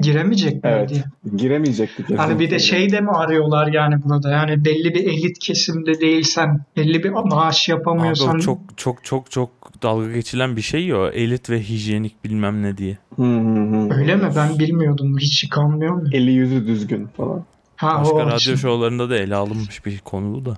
[0.00, 0.60] giremeyecek miydi?
[0.64, 1.04] Evet.
[1.36, 2.16] Giremeyecekti kesinlikle.
[2.16, 4.30] Hani bir de şey de mi arıyorlar yani burada?
[4.30, 9.30] Yani belli bir elit kesimde değilsen, belli bir maaş Abi yapamıyorsan o çok çok çok
[9.30, 9.50] çok
[9.82, 12.98] dalga geçilen bir şey ya o elit ve hijyenik bilmem ne diye.
[13.16, 13.94] Hı hı hı.
[13.94, 14.30] öyle mi?
[14.36, 15.18] Ben bilmiyordum.
[15.18, 16.08] Hiç yıkanmıyor mu?
[16.12, 17.44] Eli yüzü düzgün falan.
[17.76, 20.56] Ha, Başka o radyo şovlarında da ele alınmış bir konu bu da.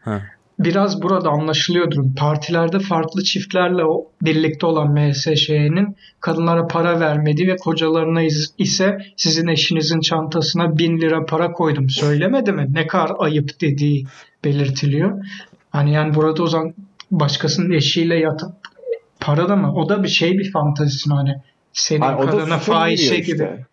[0.00, 0.22] Ha.
[0.58, 2.14] Biraz burada anlaşılıyordur.
[2.16, 8.22] Partilerde farklı çiftlerle o birlikte olan MSŞ'nin kadınlara para vermediği ve kocalarına
[8.58, 12.66] ise sizin eşinizin çantasına bin lira para koydum söylemedi mi?
[12.72, 14.06] Ne kadar ayıp dediği
[14.44, 15.24] belirtiliyor.
[15.70, 16.74] Hani yani burada o zaman
[17.10, 18.50] başkasının eşiyle yatıp
[19.20, 19.72] para da mı?
[19.74, 21.34] O da bir şey bir fantezisi mi hani?
[21.72, 23.32] Senin da kadına fahişe giriyor gibi.
[23.32, 23.66] işte.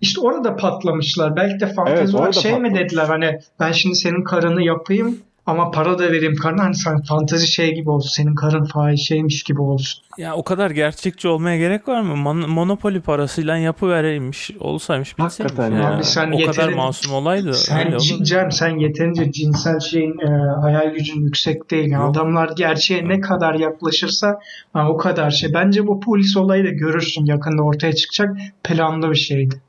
[0.00, 1.36] İşte orada patlamışlar.
[1.36, 2.80] Belki de fantezi Evet, olarak şey mi patlamış.
[2.80, 5.18] dediler hani ben şimdi senin karını yapayım
[5.50, 9.60] ama para da vereyim karına hani sen fantezi şey gibi olsun senin karın fahişeymiş gibi
[9.60, 10.02] olsun.
[10.18, 12.14] Ya o kadar gerçekçi olmaya gerek var mı?
[12.14, 15.52] Mon- Monopoly parasıyla yapıvereymiş olsaymış bitseymiş.
[15.52, 15.94] Hakikaten ya.
[15.96, 17.54] Abi sen o kadar yeterin- masum olaydı.
[17.54, 17.98] Sen.
[18.22, 20.26] Cem sen yeterince cinsel şeyin e,
[20.62, 21.90] hayal gücün yüksek değil.
[21.90, 22.16] Yani Yok.
[22.16, 24.38] adamlar gerçeğe ne kadar yaklaşırsa
[24.72, 25.54] ha, o kadar şey.
[25.54, 29.60] Bence bu polis olayı da görürsün yakında ortaya çıkacak planlı bir şeydi.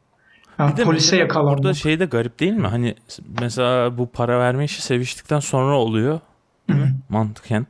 [0.62, 1.58] Yani Bir de polise yakalanmak.
[1.58, 2.68] Burada şey de garip değil mi?
[2.68, 2.96] Hani
[3.42, 6.20] mesela bu para verme işi seviştikten sonra oluyor.
[6.68, 6.96] Mi?
[7.10, 7.68] Mantıken.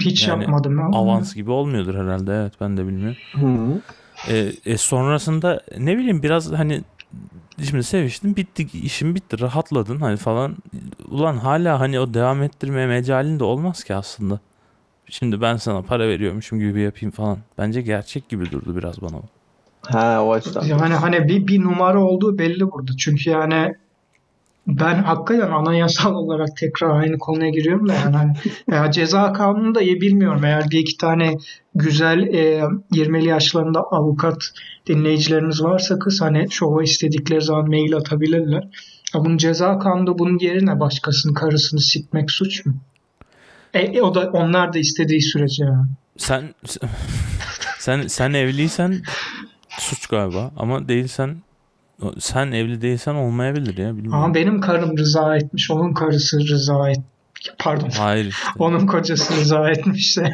[0.00, 0.98] Hiç yani yapmadım ama.
[0.98, 2.34] Avans gibi olmuyordur herhalde.
[2.34, 3.16] Evet ben de bilmiyorum.
[4.28, 6.82] E, e, sonrasında ne bileyim biraz hani
[7.68, 10.56] şimdi seviştin bitti işin bitti rahatladın hani falan
[11.08, 14.40] ulan hala hani o devam ettirmeye mecalin de olmaz ki aslında.
[15.08, 17.38] Şimdi ben sana para veriyormuşum gibi yapayım falan.
[17.58, 19.16] Bence gerçek gibi durdu biraz bana.
[19.86, 20.64] Ha o açıdan.
[20.64, 22.92] Yani hani bir, bir numara olduğu belli burada.
[22.98, 23.74] Çünkü yani
[24.66, 28.32] ben hakikaten anayasal olarak tekrar aynı konuya giriyorum da yani hani,
[28.70, 30.44] ya ceza kanunu da iyi bilmiyorum.
[30.44, 31.36] Eğer bir iki tane
[31.74, 32.60] güzel e,
[32.92, 34.36] 20'li yaşlarında avukat
[34.86, 38.68] dinleyicilerimiz varsa kız hani şova istedikleri zaman mail atabilirler.
[39.14, 42.74] Ya bunun ceza kanunu bunun yerine başkasının karısını sikmek suç mu?
[43.74, 45.86] E, e, o da onlar da istediği sürece yani.
[46.16, 46.54] Sen
[47.78, 49.02] sen sen evliysen
[49.80, 51.36] suç galiba ama değilsen
[52.18, 54.22] sen evli değilsen olmayabilir ya bilmiyorum.
[54.22, 56.98] Ama benim karım rıza etmiş, onun karısı rıza et.
[57.58, 57.90] Pardon.
[57.98, 58.48] Hayır işte.
[58.58, 60.30] Onun kocası rıza etmişse.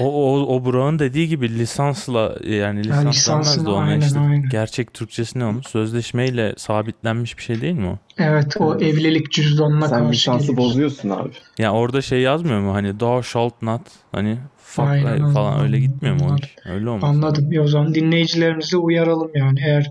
[0.00, 4.18] O, o, o Burak'ın dediği gibi lisansla yani lisans lisansla, denmez de ona aynen, işte
[4.20, 4.48] aynen.
[4.48, 5.60] gerçek Türkçesi ne onun?
[5.60, 7.98] Sözleşmeyle sabitlenmiş bir şey değil mi o?
[8.18, 10.56] Evet o evlilik cüzdanına Sen karşı lisansı gelir.
[10.56, 11.30] bozuyorsun abi.
[11.58, 16.14] Ya orada şey yazmıyor mu hani thou shalt not hani fuck Aynen, falan öyle gitmiyor
[16.14, 16.44] mu o Anladım.
[16.44, 16.66] iş?
[16.66, 17.10] Öyle olmaz.
[17.10, 17.50] Anladım.
[17.50, 19.60] Bir o zaman dinleyicilerimizi uyaralım yani.
[19.64, 19.90] Eğer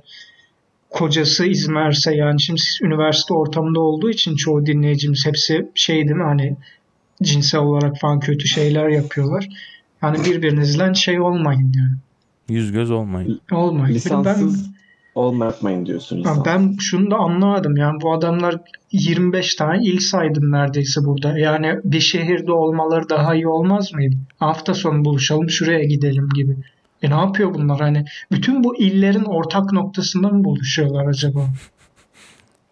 [0.90, 6.24] kocası İzmer'se yani şimdi siz üniversite ortamında olduğu için çoğu dinleyicimiz hepsi şey değil mi
[6.24, 6.56] hani
[7.24, 9.48] cinsel olarak falan kötü şeyler yapıyorlar.
[10.02, 11.98] Yani birbirinizle şey olmayın yani.
[12.50, 13.42] Yüz göz olmayın.
[13.52, 13.96] Olmayın.
[13.96, 14.50] De ben
[15.18, 16.18] Lisanssız olmayın diyorsun.
[16.18, 17.78] Ya ben şunu da anlamadım.
[17.78, 18.56] Yani bu adamlar
[18.92, 21.40] 25 tane il saydım neredeyse burada.
[21.40, 24.16] Yani bir şehirde olmaları daha iyi olmaz mıydı?
[24.40, 26.58] Hafta sonu buluşalım şuraya gidelim gibi.
[27.02, 27.80] E ne yapıyor bunlar?
[27.80, 31.48] Hani bütün bu illerin ortak noktasında mı buluşuyorlar acaba?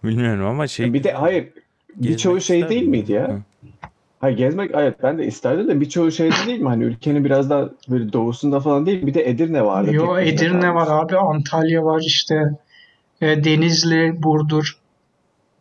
[0.03, 1.47] Bilmiyorum ama şey Bir de hayır
[1.95, 3.27] birçoğu şey değil miydi ya?
[3.27, 3.41] Hı.
[4.25, 6.67] Hayır gezmek evet ben de isterdim de birçoğu şey değil mi?
[6.67, 9.05] Hani ülkenin biraz daha böyle doğusunda falan değil.
[9.07, 9.93] Bir de Edirne vardı.
[9.93, 10.89] Yo Edirne kalmış.
[10.89, 12.51] var abi, Antalya var işte.
[13.21, 14.77] E, Denizli, Burdur.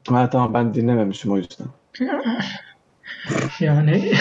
[0.08, 1.66] Ha tamam ben dinlememişim o yüzden.
[3.60, 4.12] Yani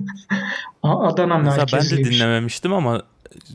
[0.82, 2.10] Adana Mesela ben de merkezliymiş.
[2.20, 3.02] dinlememiştim ama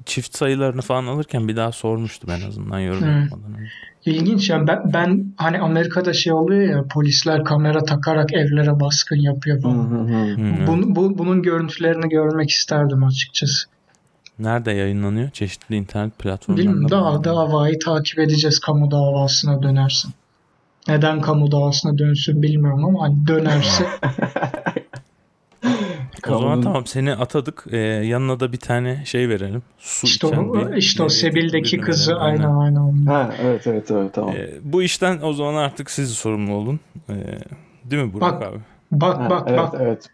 [0.06, 3.21] çift sayılarını falan alırken bir daha sormuştum en azından yorum Hı.
[3.21, 3.71] yapmadan önce.
[4.08, 9.58] İlginç yani ben, ben hani Amerika'da şey oluyor ya polisler kamera takarak evlere baskın yapıyor
[9.58, 10.10] Hı falan.
[10.67, 13.67] Bun- bu, bunun görüntülerini görmek isterdim açıkçası.
[14.39, 15.30] Nerede yayınlanıyor?
[15.30, 16.62] Çeşitli internet platformlarında.
[16.62, 16.89] Bilmiyorum mı?
[16.89, 20.13] daha davayı takip edeceğiz kamu davasına dönersin.
[20.88, 23.86] Neden kamu davasına dönsün bilmiyorum ama hani dönerse
[26.30, 27.65] O zaman tamam seni atadık.
[27.71, 29.63] Ee, yanına da bir tane şey verelim.
[29.77, 32.23] Su işte içen o, bir işte o Sebil'deki kızı verelim.
[32.23, 33.06] aynen aynen.
[33.06, 34.36] Ha evet evet evet tamam.
[34.36, 36.80] Ee, bu işten o zaman artık siz sorumlu olun.
[37.10, 37.13] Ee,
[37.84, 38.58] değil mi Burak Bak, abi?
[38.91, 40.10] Bak Ha, bak evet bak evet.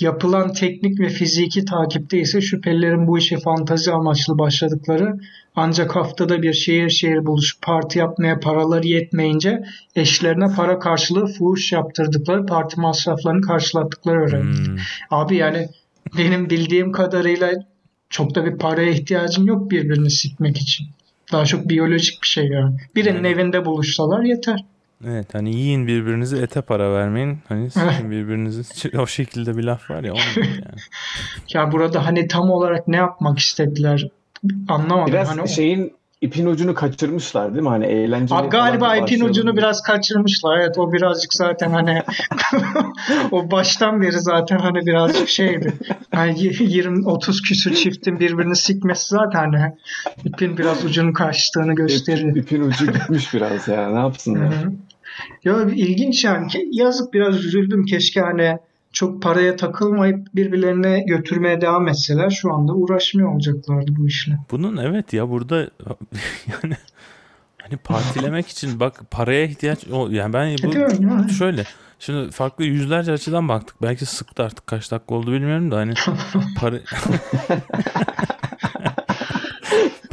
[0.00, 5.18] Yapılan teknik ve fiziki takipte ise şüphelilerin bu işe fantazi amaçlı başladıkları
[5.56, 9.64] ancak haftada bir şehir şehir buluşup parti yapmaya paraları yetmeyince
[9.96, 14.68] eşlerine para karşılığı fuhuş yaptırdıkları parti masraflarını karşılattıkları öğrenildi.
[14.68, 14.76] Hmm.
[15.10, 15.68] Abi yani
[16.18, 17.50] benim bildiğim kadarıyla
[18.10, 20.86] çok da bir paraya ihtiyacın yok birbirini sikmek için.
[21.32, 22.76] Daha çok biyolojik bir şey yani.
[22.96, 24.64] Birinin Yani- evinde buluşsalar yeter.
[25.06, 27.38] Evet hani yiyin birbirinizi ete para vermeyin.
[27.48, 28.62] Hani sikin birbirinizi
[28.98, 30.48] o şekilde bir laf var ya yani.
[31.54, 34.08] Ya burada hani tam olarak ne yapmak istediler
[34.68, 35.06] anlamadım.
[35.12, 37.68] Biraz hani o- şeyin ipin ucunu kaçırmışlar değil mi?
[37.68, 40.58] Hani eğlenceli Abi galiba ipin ucunu biraz kaçırmışlar.
[40.58, 42.02] Evet o birazcık zaten hani
[43.30, 45.72] o baştan beri zaten hani birazcık şeydi.
[46.14, 49.74] Hani 20-30 küsür çiftin birbirini sikmesi zaten hani
[50.24, 52.36] ipin biraz ucunun kaçtığını gösteriyor.
[52.36, 53.90] İp- ipin ucu gitmiş biraz ya.
[53.90, 54.54] Ne yapsınlar?
[55.44, 56.46] Ya ilginç yani.
[56.72, 57.84] Yazık biraz üzüldüm.
[57.84, 58.58] Keşke hani
[58.92, 64.38] çok paraya takılmayıp birbirlerine götürmeye devam etseler şu anda uğraşmıyor olacaklardı bu işle.
[64.50, 65.56] Bunun evet ya burada
[66.62, 66.76] yani
[67.62, 71.64] hani partilemek için bak paraya ihtiyaç o yani ben bu şöyle
[71.98, 73.82] şimdi farklı yüzlerce açıdan baktık.
[73.82, 75.94] Belki sıktı artık kaç dakika oldu bilmiyorum da hani
[76.58, 76.76] para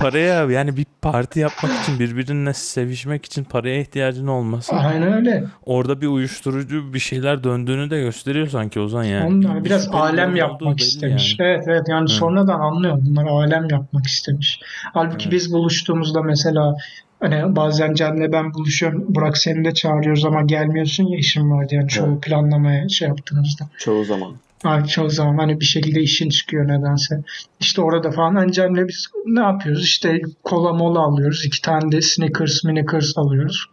[0.09, 5.43] paraya yani bir parti yapmak için birbirine sevişmek için paraya ihtiyacın olması Aynen öyle.
[5.65, 9.25] orada bir uyuşturucu bir şeyler döndüğünü de gösteriyor sanki Ozan yani.
[9.27, 11.35] Onlar Bir biraz şüphelilerin alem yapmak istemiş.
[11.39, 11.49] yani.
[11.49, 13.03] Evet evet yani sonradan anlıyorum.
[13.05, 14.59] Bunlar alem yapmak istemiş.
[14.93, 15.31] Halbuki Evet.
[15.31, 16.75] biz buluştuğumuzda mesela
[17.19, 19.05] hani bazen Cem'le ben buluşuyorum.
[19.09, 21.81] Burak seni de çağırıyoruz ama gelmiyorsun ya işim var diye.
[21.81, 22.23] Yani çoğu Evet.
[22.23, 23.65] planlamaya şey yaptığınızda.
[23.77, 24.33] Çoğu zaman.
[24.63, 27.23] Ay, çoğu zaman hani bir şekilde işin çıkıyor nedense.
[27.59, 29.83] İşte orada falan hani Cem'le biz ne yapıyoruz?
[29.83, 31.45] İşte kola mola alıyoruz.
[31.45, 33.65] iki tane de Snickers, Snickers alıyoruz.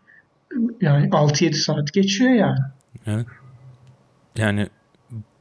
[0.80, 2.58] Yani 6-7 saat geçiyor yani.
[3.06, 3.26] Evet.
[4.36, 4.68] Yani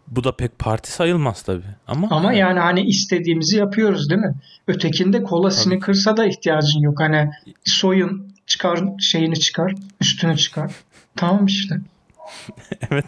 [0.07, 1.63] bu da pek parti sayılmaz tabii.
[1.87, 4.35] Ama, Ama yani hani istediğimizi yapıyoruz değil mi?
[4.67, 6.99] Ötekinde kola Snickers'a da ihtiyacın yok.
[6.99, 7.31] Hani
[7.63, 10.71] soyun, çıkar şeyini çıkar, üstünü çıkar.
[11.15, 11.79] Tamam işte.
[12.91, 13.05] evet.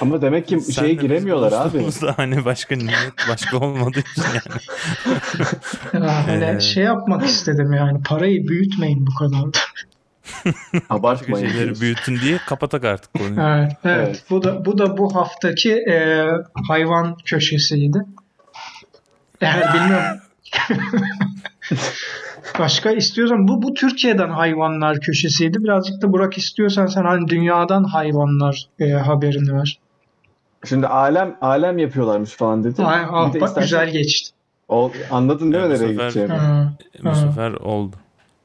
[0.00, 1.58] Ama demek ki Sen şeye de giremiyorlar abi.
[1.78, 4.60] buluştuğumuzda Hani başka niyet başka olmadığı için yani.
[6.06, 6.60] Ya hani Ee.
[6.60, 9.44] şey yapmak istedim yani parayı büyütmeyin bu kadar.
[10.44, 11.48] Başka Abartmayın.
[11.50, 13.40] şeyleri büyütün diye kapatak artık konuyu.
[13.40, 14.06] Evet, evet.
[14.08, 14.24] Evet.
[14.30, 16.26] Bu da bu da bu haftaki e,
[16.68, 17.98] hayvan köşesiydi.
[19.40, 20.20] Eğer bilmiyorum.
[22.58, 25.64] Başka istiyorsan bu bu Türkiye'den hayvanlar köşesiydi.
[25.64, 29.78] Birazcık da Burak istiyorsan sen hani dünyadan hayvanlar e, haberini ver.
[30.64, 32.84] Şimdi alem alem yapıyorlarmış falan dedi.
[32.84, 34.30] Ay, ah, de bak istersen- güzel geçti.
[34.68, 36.38] Ol- anladın değil mi nereye sefer- gideceğimi?
[37.04, 37.96] Bu sefer oldu.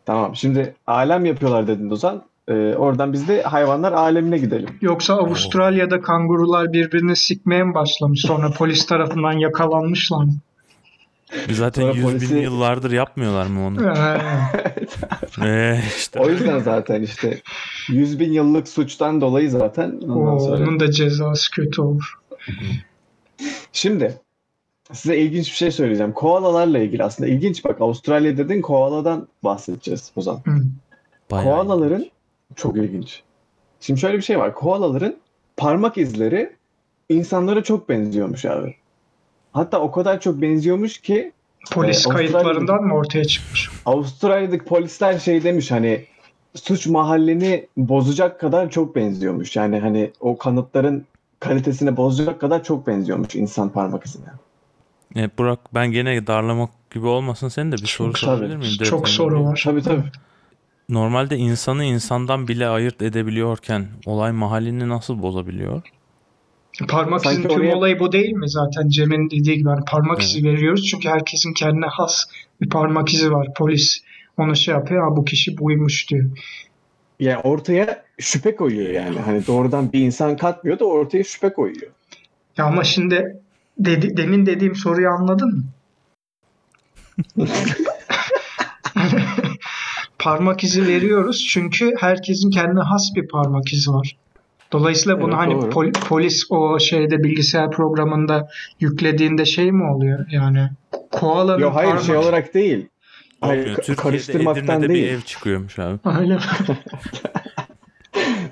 [0.05, 0.35] Tamam.
[0.35, 2.23] Şimdi alem yapıyorlar dedin Ozan.
[2.47, 4.69] Ee, oradan biz de hayvanlar alemine gidelim.
[4.81, 8.21] Yoksa Avustralya'da kangurular birbirini sikmeye mi başlamış?
[8.21, 10.33] Sonra polis tarafından yakalanmışlar mı?
[11.51, 13.93] Zaten Sonra 100 polisi- bin yıllardır yapmıyorlar mı onu?
[15.45, 16.19] Ee, işte.
[16.19, 17.41] O yüzden zaten işte
[17.89, 20.63] 100 bin yıllık suçtan dolayı zaten ondan o, sonra.
[20.63, 22.19] onun da cezası kötü olur.
[23.73, 24.17] Şimdi
[24.93, 26.13] size ilginç bir şey söyleyeceğim.
[26.13, 30.11] Koalalarla ilgili aslında ilginç bak Avustralya dedin koaladan bahsedeceğiz.
[30.15, 30.31] Hı.
[31.31, 32.05] Bayağı Koalaların
[32.55, 33.23] çok ilginç.
[33.79, 34.55] Şimdi şöyle bir şey var.
[34.55, 35.15] Koalaların
[35.57, 36.55] parmak izleri
[37.09, 38.75] insanlara çok benziyormuş abi.
[39.53, 41.31] Hatta o kadar çok benziyormuş ki
[41.71, 43.69] Polis Ee, kayıtlarından mı ortaya çıkmış?
[43.85, 46.05] Avustralya'daki polisler şey demiş hani
[46.55, 49.55] suç mahallini bozacak kadar çok benziyormuş.
[49.55, 51.05] Yani hani o kanıtların
[51.39, 54.27] kalitesini bozacak kadar çok benziyormuş insan parmak izine.
[55.15, 58.19] Evet, Burak ben gene darlamak gibi olmasın senin de bir soru Tabii.
[58.19, 58.77] sorabilir miyim?
[58.77, 59.61] Çok Detaylı soru var.
[59.65, 60.03] Tabii tabii.
[60.89, 65.81] Normalde insanı insandan bile ayırt edebiliyorken olay mahallini nasıl bozabiliyor?
[66.87, 70.17] Parmak Sanki izin tüm oraya- olayı bu değil mi zaten Cem'in dediği gibi hani parmak
[70.19, 70.29] Evet.
[70.29, 72.25] izi veriyoruz çünkü herkesin kendine has
[72.61, 73.47] bir parmak izi var.
[73.57, 74.01] Polis
[74.37, 76.29] onu şey yapıyor ha bu kişi buymuş diyor.
[77.19, 79.19] Yani ortaya şüphe koyuyor yani.
[79.19, 81.91] Hani doğrudan bir insan katmıyor da ortaya şüphe koyuyor.
[82.57, 83.37] Ya ama şimdi
[83.79, 85.63] dedi, demin dediğim soruyu anladın mı?
[90.19, 94.17] parmak izi veriyoruz çünkü herkesin kendine has bir parmak izi var.
[94.71, 95.69] Dolayısıyla bunu Evet, hani doğru.
[95.71, 100.25] pol- polis o şeyde bilgisayar programında yüklediğinde şey mi oluyor?
[100.29, 100.69] Yani
[101.11, 102.87] koalanın Yok hayır parmak şey olarak değil.
[103.41, 105.05] Hayır, ka- Türkiye'de karıştırmaktan Edirne'de değil.
[105.07, 105.99] bir ev çıkıyormuş abi.
[106.19, 106.41] Öyle mi?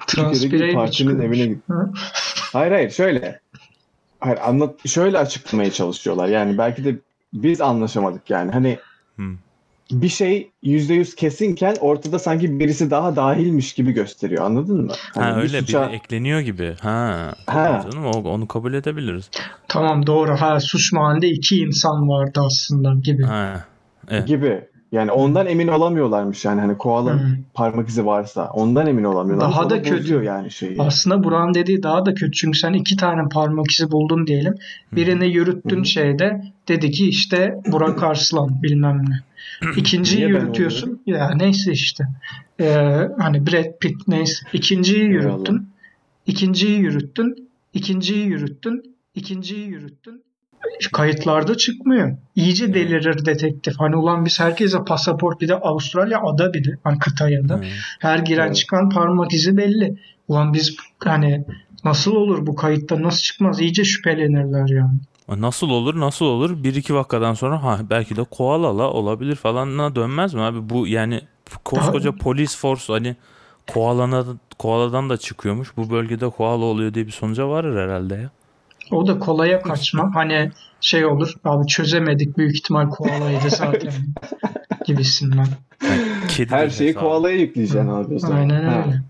[0.07, 1.57] Türkiye'deki partinin evine git.
[2.53, 3.39] Hayır hayır şöyle.
[4.19, 6.27] Hayır anlat şöyle açıklamaya çalışıyorlar.
[6.27, 6.95] Yani belki de
[7.33, 8.51] biz anlaşamadık yani.
[8.51, 8.79] Hani
[9.15, 9.35] Hmm.
[9.91, 14.45] Bir şey %100 kesinken ortada sanki birisi daha dahilmiş gibi gösteriyor.
[14.45, 14.91] Anladın mı?
[15.13, 16.75] Ha Hani bir öyle suça- biri ekleniyor gibi.
[16.81, 17.33] Ha.
[17.45, 17.85] Ha.
[17.91, 19.29] Canım onu kabul edebiliriz.
[19.67, 20.31] Tamam doğru.
[20.35, 23.23] Ha suç mahallinde iki insan vardı aslında gibi.
[23.23, 23.65] Ha.
[24.09, 24.27] Evet.
[24.27, 24.67] gibi.
[24.91, 27.37] Yani ondan emin olamıyorlarmış yani hani koalanın Hı.
[27.53, 29.49] parmak izi varsa ondan emin olamıyorlar.
[29.49, 30.23] Daha da kötü.
[30.23, 30.75] yani şeyi.
[30.79, 32.31] Aslında Burak'ın dediği daha da kötü.
[32.31, 34.55] Çünkü sen iki tane parmak izi buldun diyelim.
[34.91, 35.85] Birini yürüttün Hı.
[35.85, 36.43] şeyde.
[36.67, 39.19] Dedi ki işte Burak Arslan bilmem ne.
[39.77, 41.01] İkinciyi Niye yürütüyorsun.
[41.05, 42.03] Ya neyse işte.
[42.59, 44.45] Ee, hani Brad Pitt neyse.
[44.53, 45.23] İkinciyi Eyvallah.
[45.23, 45.69] yürüttün.
[46.27, 47.49] İkinciyi yürüttün.
[47.73, 48.95] İkinciyi yürüttün.
[49.15, 50.23] İkinciyi yürüttün.
[50.91, 52.17] Kayıtlarda çıkmıyor.
[52.35, 53.79] İyice delirir detektif.
[53.79, 57.61] Hani ulan biz herkese pasaport bir de Avustralya ada bir de hani kıta ya da.
[57.99, 59.97] Her giren çıkan parmak izi belli.
[60.27, 61.45] Ulan biz hani
[61.83, 64.99] nasıl olur bu kayıtta nasıl çıkmaz iyice şüphelenirler yani.
[65.37, 70.33] Nasıl olur nasıl olur bir iki vakadan sonra ha belki de koalala olabilir falanına dönmez
[70.33, 71.21] mi abi bu yani
[71.63, 73.15] koskoca polis force hani
[73.73, 74.25] koalana
[74.59, 78.29] koaladan da çıkıyormuş bu bölgede koala oluyor diye bir sonuca varır herhalde ya.
[78.91, 80.11] O da kolaya kaçma.
[80.15, 83.93] hani şey olur abi çözemedik büyük ihtimal koalaydı zaten
[84.85, 85.47] gibisinden.
[86.27, 88.37] Kedi Her şeyi koalaya yükleyeceksin abi o zaman.
[88.37, 88.83] Aynen Ha.
[88.85, 89.01] öyle.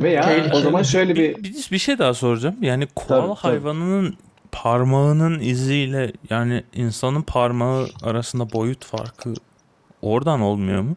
[0.00, 0.54] Veya Tehlikeli.
[0.54, 2.56] o zaman şöyle bir Bir, bir, şey daha soracağım.
[2.60, 3.52] Yani koala Tabii, tabii.
[3.52, 4.16] hayvanının
[4.52, 9.34] parmağının iziyle yani insanın parmağı arasında boyut farkı
[10.02, 10.96] oradan olmuyor mu?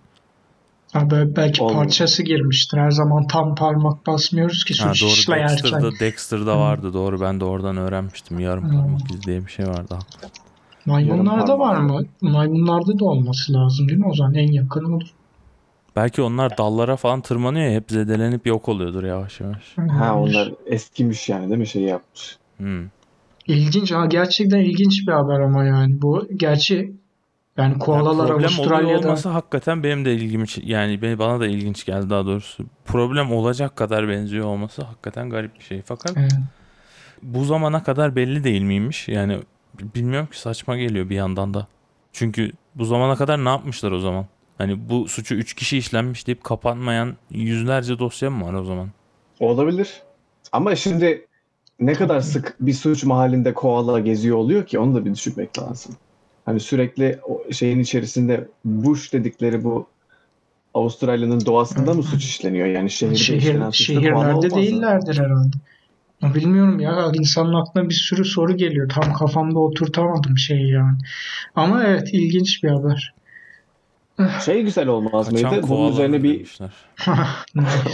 [0.94, 1.80] Abi belki Olmuyor.
[1.84, 2.78] parçası girmiştir.
[2.78, 5.48] Her zaman tam parmak basmıyoruz ki Ha, suç doğru işlerken.
[5.50, 8.40] Dexter'da, Dexter'da vardı doğru ben de oradan öğrenmiştim.
[8.40, 8.78] Yarım Hmm.
[8.78, 10.00] parmak izi diye bir şey vardı.
[10.86, 12.02] Maymunlarda var mı?
[12.22, 14.08] Maymunlarda da olması lazım değil mi?
[14.08, 15.08] O zaman en yakın olur.
[15.96, 19.76] Belki onlar dallara falan tırmanıyor ya hep zedelenip yok oluyordur yavaş yavaş.
[19.90, 22.38] ha onlar eskimiş yani değil mi şey yapmış.
[22.58, 22.84] Hmm.
[23.48, 23.92] İlginç.
[23.92, 26.02] Ha, gerçekten ilginç bir haber ama yani.
[26.02, 26.94] Bu gerçi
[27.58, 32.10] yani koalalar Yani Avustralya'da olması hakikaten benim de ilgimi yani beni- bana da ilginç geldi
[32.10, 32.66] daha doğrusu.
[32.86, 35.82] Problem olacak kadar benziyor olması hakikaten garip bir şey.
[35.82, 36.32] Fakat Evet.
[37.24, 39.08] bu zamana kadar belli değil miymiş?
[39.08, 39.40] Yani
[39.96, 41.68] bilmiyorum ki saçma geliyor bir yandan da.
[42.14, 44.26] Çünkü bu zamana kadar ne yapmışlar o zaman?
[44.58, 48.90] Hani bu suçu 3 kişi işlenmiş deyip kapanmayan yüzlerce dosya mı var o zaman?
[49.40, 50.02] Olabilir.
[50.52, 51.28] Ama şimdi
[51.80, 55.96] ne kadar sık bir suç mahallinde koala geziyor oluyor ki onu da bir düşünmek lazım.
[56.46, 59.88] Hani sürekli o şeyin içerisinde bush dedikleri bu
[60.74, 62.68] Avustralya'nın doğasında mı suç işleniyor?
[62.68, 64.58] Yani şehirde Şehir, şehirlerde olmaz mı?
[64.58, 65.56] değillerdir herhalde.
[66.36, 68.90] Bilmiyorum ya insanın aklına bir sürü soru geliyor.
[68.90, 70.98] Tam kafamda oturtamadım şeyi yani.
[71.56, 73.14] Ama evet ilginç bir haber.
[74.46, 75.68] Şey güzel olmaz Kaçan mıydı?
[75.70, 76.72] Bunun üzerine bir demişler.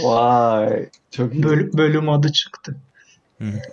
[0.04, 1.42] vay çok iyi.
[1.42, 2.76] Böl- bölüm adı çıktı.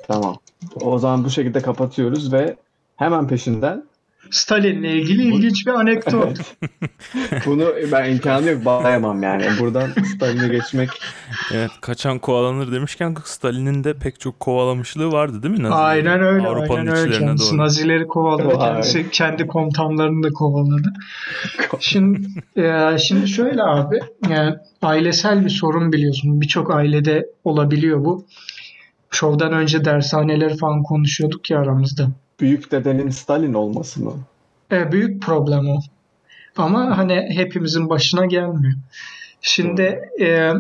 [0.08, 0.38] Tamam.
[0.82, 2.56] O zaman bu şekilde kapatıyoruz ve
[2.96, 3.84] hemen peşinden
[4.32, 6.38] Stalin'le ilgili ilginç bir anekdot.
[7.46, 9.46] bunu ben imkanı yok bağlayamam yani.
[9.60, 10.90] Buradan Stalin'e geçmek
[11.54, 15.64] Evet kaçan kovalanır demişken Stalin'in de pek çok kovalamışlığı vardı değil mi?
[15.64, 15.82] Nazileri?
[15.82, 16.48] aynen öyle.
[16.48, 17.20] Avrupa'nın aynen öyle.
[17.20, 17.58] Kendisi doğru.
[17.58, 18.48] Nazileri kovaladı.
[18.48, 18.60] Vay.
[18.60, 20.94] Kendisi kendi komutanlarını da kovaladı.
[21.80, 24.00] Şimdi, e, şimdi şöyle abi.
[24.30, 26.42] Yani ailesel bir sorun biliyorsun.
[26.42, 28.26] Birçok ailede olabiliyor bu.
[29.12, 32.10] Şovdan önce dershaneleri falan konuşuyorduk ya aramızda.
[32.40, 34.14] Büyük dedenin Stalin olması mı?
[34.72, 35.80] E, büyük problem o.
[36.58, 38.74] Ama hani hepimizin başına gelmiyor.
[39.42, 40.52] Şimdi e,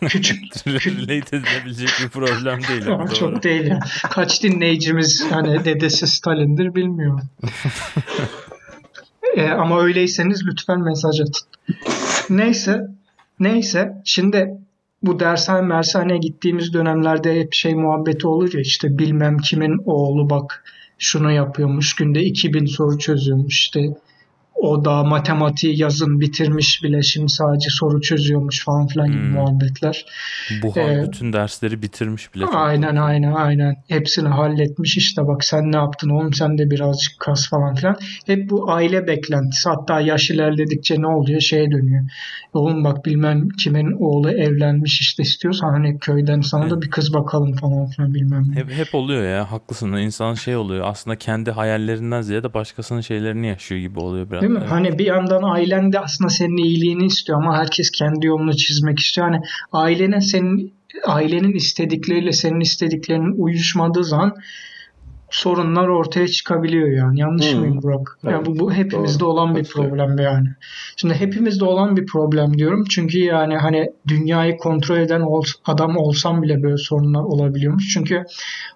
[0.08, 2.86] küçük Relate edilebilecek bir problem değil.
[2.86, 3.14] ama doğru.
[3.14, 3.80] çok değil ya.
[4.10, 7.22] Kaç dinleyicimiz hani dedesi Stalin'dir bilmiyorum.
[9.36, 11.48] E, ama öyleyseniz lütfen mesaj atın.
[12.30, 12.86] Neyse.
[13.40, 14.02] Neyse.
[14.04, 14.54] Şimdi
[15.02, 20.64] bu dershane mershane gittiğimiz dönemlerde hep şey muhabbeti olur ya işte bilmem kimin oğlu bak
[20.98, 23.80] şunu yapıyormuş günde 2000 soru çözüyormuş işte
[24.54, 29.30] o da matematiği yazın bitirmiş bile şimdi sadece soru çözüyormuş falan filan gibi Hmm.
[29.32, 30.06] muhabbetler.
[30.62, 32.44] Buhan Ee, bütün dersleri bitirmiş bile.
[32.44, 33.00] Aynen korkunç.
[33.00, 33.76] aynen aynen.
[33.88, 37.96] Hepsini halletmiş işte bak sen ne yaptın oğlum sen de birazcık kas falan filan.
[38.26, 42.04] Hep bu aile beklentisi hatta yaş ilerledikçe ne oluyor şeye dönüyor.
[42.58, 47.52] Oğlum bak bilmem kimin oğlu evlenmiş işte istiyorsan hani köyden sana da bir kız bakalım
[47.52, 48.54] falan filan bilmem ne.
[48.54, 49.92] Hep, hep oluyor ya haklısın.
[49.92, 54.42] İnsan şey oluyor aslında kendi hayallerinden ziyade başkasının şeylerini yaşıyor gibi oluyor biraz.
[54.42, 54.58] Değil mi?
[54.60, 54.70] Evet.
[54.70, 59.26] Hani bir yandan ailen de aslında senin iyiliğini istiyor ama herkes kendi yolunu çizmek istiyor.
[59.26, 59.40] Hani
[59.72, 60.72] ailenin senin
[61.06, 64.34] ailenin istedikleriyle senin istediklerinin uyuşmadığı zaman
[65.30, 67.20] sorunlar ortaya çıkabiliyor yani.
[67.20, 67.60] Yanlış Hmm.
[67.60, 68.18] mıyım Burak?
[68.24, 69.28] Yani Evet, bu, bu hepimizde doğru.
[69.28, 70.48] olan bir problem yani.
[70.96, 72.84] Şimdi hepimizde olan bir problem diyorum.
[72.90, 77.88] Çünkü yani hani dünyayı kontrol eden ol- adam olsam bile böyle sorunlar olabiliyormuş.
[77.92, 78.24] Çünkü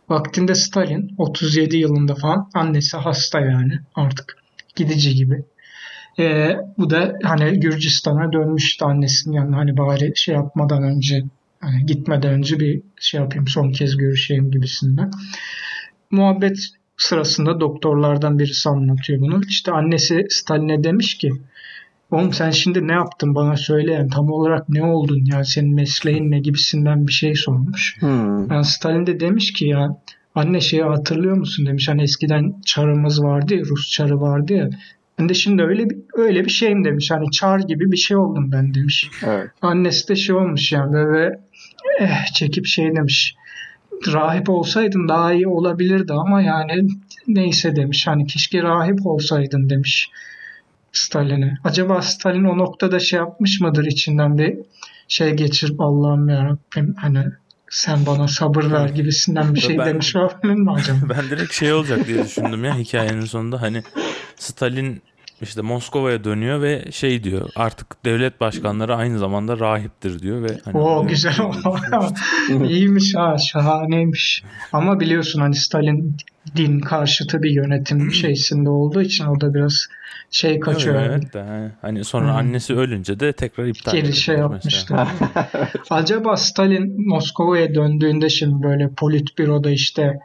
[0.09, 4.37] vaktinde Stalin 37 yılında falan annesi hasta yani artık
[4.77, 5.45] gidici gibi.
[6.19, 11.23] Ee, bu da hani Gürcistan'a dönmüştü annesinin yanına hani bari şey yapmadan önce
[11.61, 15.11] hani gitmeden önce bir şey yapayım son kez görüşeyim gibisinden.
[16.13, 16.59] Muhabbet
[16.97, 19.41] sırasında doktorlardan birisi anlatıyor bunu.
[19.49, 21.33] İşte annesi Stalin'e demiş ki
[22.13, 26.31] Oğlum sen şimdi ne yaptın bana söyle yani tam olarak ne oldun yani senin mesleğin
[26.31, 27.97] ne gibisinden bir şey sormuş.
[28.01, 28.51] Hmm.
[28.51, 29.97] Yani Stalin de demiş ki ya
[30.35, 34.71] anne şeyi hatırlıyor musun demiş hani eskiden çarımız vardı ya Rus çarı vardı ya.
[35.19, 38.53] Ben de şimdi öyle bir, öyle bir şeyim demiş hani çar gibi bir şey oldum
[38.53, 39.11] ben demiş.
[39.27, 39.51] Evet.
[39.63, 41.41] Annesi de şey olmuş yani böyle
[42.01, 43.35] eh, çekip şey demiş.
[44.09, 46.89] Rahip olsaydın daha iyi olabilirdi ama yani
[47.29, 48.07] neyse demiş.
[48.07, 50.11] Hani keşke rahip olsaydın demiş
[50.93, 51.59] Stalin'e.
[51.65, 54.57] Acaba Stalin o noktada şey yapmış mıdır içinden bir
[55.09, 57.25] şey geçirip Allah'ım yarabbim hani
[57.71, 60.99] sen bana sabır ver gibisinden bir şey Ben- demiş olabilir mi acaba?
[61.09, 63.83] Ben direkt şey olacak diye düşündüm ya hikayenin sonunda hani
[64.37, 65.03] Stalin
[65.43, 70.79] işte Moskova'ya dönüyor ve şey diyor artık devlet başkanları aynı zamanda rahiptir diyor ve hani
[70.79, 71.35] Oo güzel
[72.69, 74.45] İyiymiş ha şahaneymiş.
[74.73, 76.17] Ama biliyorsun hani Stalin
[76.57, 79.87] din karşıtı bir yönetim şeysinde olduğu için o da biraz
[80.31, 80.95] şey kaçıyor.
[81.03, 81.07] yani.
[81.13, 82.33] Evet de hani- sonra Hı.
[82.33, 84.97] annesi ölünce de tekrar iptal Geri şey yapmıştı.
[85.91, 90.19] Acaba Stalin Moskova'ya döndüğünde şimdi böyle politbüroda işte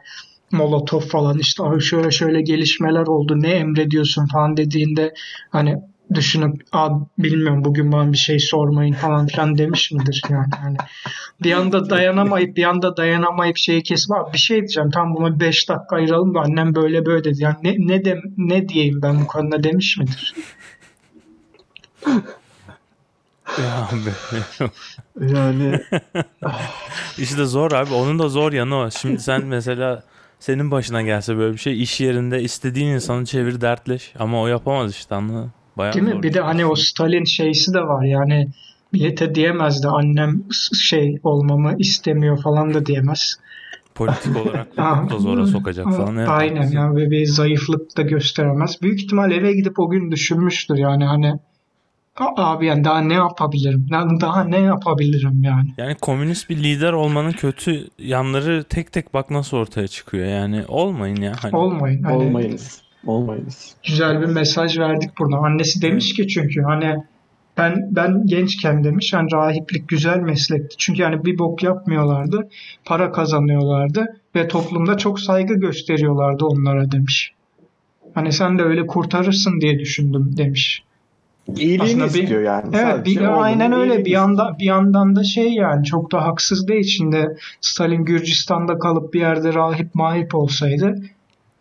[0.52, 5.14] Molotov falan işte "Ay şöyle şöyle gelişmeler oldu ne emrediyorsun falan dediğinde
[5.50, 5.76] hani
[6.14, 6.88] düşünüp Aa,
[7.18, 10.76] bilmiyorum bugün bana bir şey sormayın falan filan demiş midir yani hani
[11.42, 15.68] bir anda dayanamayıp bir anda dayanamayıp şeyi kesme abi bir şey diyeceğim tam buna 5
[15.68, 19.26] dakika ayıralım da annem böyle böyle dedi yani ne ne de, ne diyeyim ben bu
[19.26, 20.34] konuda demiş midir?
[23.58, 24.68] Ya be-
[25.32, 25.80] Yani
[27.18, 27.94] İşte zor abi.
[27.94, 28.90] Onun da zor yanı o.
[28.90, 30.02] Şimdi sen mesela
[30.40, 34.90] senin başına gelse böyle bir şey iş yerinde istediğin insanı çevir dertleş ama o yapamaz
[34.90, 35.50] işte anladın?
[35.76, 36.22] Bayağı Değil mi?
[36.22, 38.48] Bir de hani o Stalin şeysi de var yani
[38.92, 40.42] millete diyemezdi annem
[40.88, 43.36] şey olmamı istemiyor falan da diyemez.
[43.94, 44.76] Politik olarak
[45.10, 46.16] da zora sokacak falan.
[46.16, 46.28] Evet.
[46.28, 48.82] Aynen yani ve bir zayıflık da gösteremez.
[48.82, 51.38] Büyük ihtimal eve gidip o gün düşünmüştür yani hani "A-
[52.20, 53.86] abi yani daha ne yapabilirim?
[53.90, 55.74] Yani daha ne yapabilirim yani?
[55.78, 60.26] Yani komünist bir lider olmanın kötü yanları tek tek bak nasıl ortaya çıkıyor.
[60.26, 61.32] Yani olmayın ya.
[61.42, 62.02] Hani Olmayın.
[62.02, 62.82] Hani olmayınız.
[63.06, 63.74] Olmayınız.
[63.86, 65.36] güzel bir mesaj verdik burada.
[65.36, 66.96] Annesi demiş ki çünkü hani
[67.58, 70.76] ben ben gençken demiş hani rahiplik güzel meslekti.
[70.78, 72.48] Çünkü yani bir bok yapmıyorlardı.
[72.84, 74.06] Para kazanıyorlardı
[74.36, 77.32] ve toplumda çok saygı gösteriyorlardı onlara demiş.
[78.14, 80.82] Hani sen de öyle kurtarırsın diye düşündüm demiş.
[81.56, 82.64] İyiliğini Aslında bir- istiyor yani.
[82.76, 86.68] Evet Sadece bir, aynen öyle bir yanda bir yandan da şey yani çok da haksız
[86.68, 91.02] değil şimdi Stalin Gürcistan'da kalıp bir yerde rahip mahip olsaydı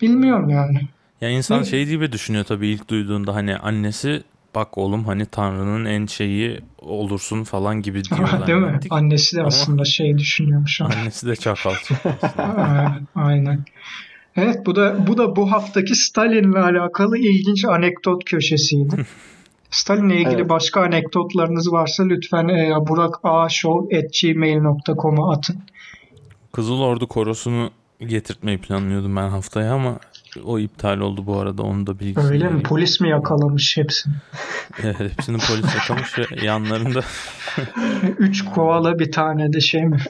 [0.01, 0.79] bilmiyorum yani.
[1.21, 1.65] ya insan Ne?
[1.65, 4.23] şey gibi düşünüyor tabii ilk duyduğunda hani annesi
[4.55, 8.29] bak oğlum hani Tanrı'nın en şeyi olursun falan gibi diyor.
[8.47, 8.65] Değil mi?
[8.65, 8.91] zannettik.
[8.93, 10.81] Annesi de Ama- aslında şey düşünüyormuş.
[10.81, 11.73] Annesi de çakal.
[13.15, 13.59] Aynen.
[14.35, 18.95] Evet bu da bu da bu haftaki Stalin'le alakalı ilginç anekdot köşesiydi.
[19.71, 20.49] Stalin'le ilgili Evet.
[20.49, 25.55] başka anekdotlarınız varsa lütfen e, burakaşov@gmail.com'a atın.
[26.51, 29.99] Kızıl Ordu korosunu getirtmeyi planlıyordum ben haftaya ama
[30.45, 32.63] o iptal oldu bu arada onu da bilgisini Öyle mi?
[32.63, 34.13] Polis mi yakalamış hepsini?
[34.83, 37.01] Evet, hepsini polis yakamış ve yanlarında
[38.19, 39.97] Üç koala bir tane de şey mi?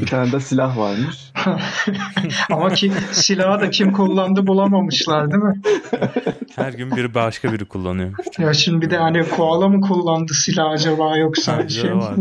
[0.00, 1.32] Bir tane de silah varmış.
[2.50, 5.60] Ama ki silahı da kim kullandı bulamamışlar değil mi?
[6.56, 8.18] her gün biri başka biri kullanıyormuş.
[8.38, 12.14] Ya şimdi bir de hani koala mı kullandı silah acaba yoksa Bence şey var,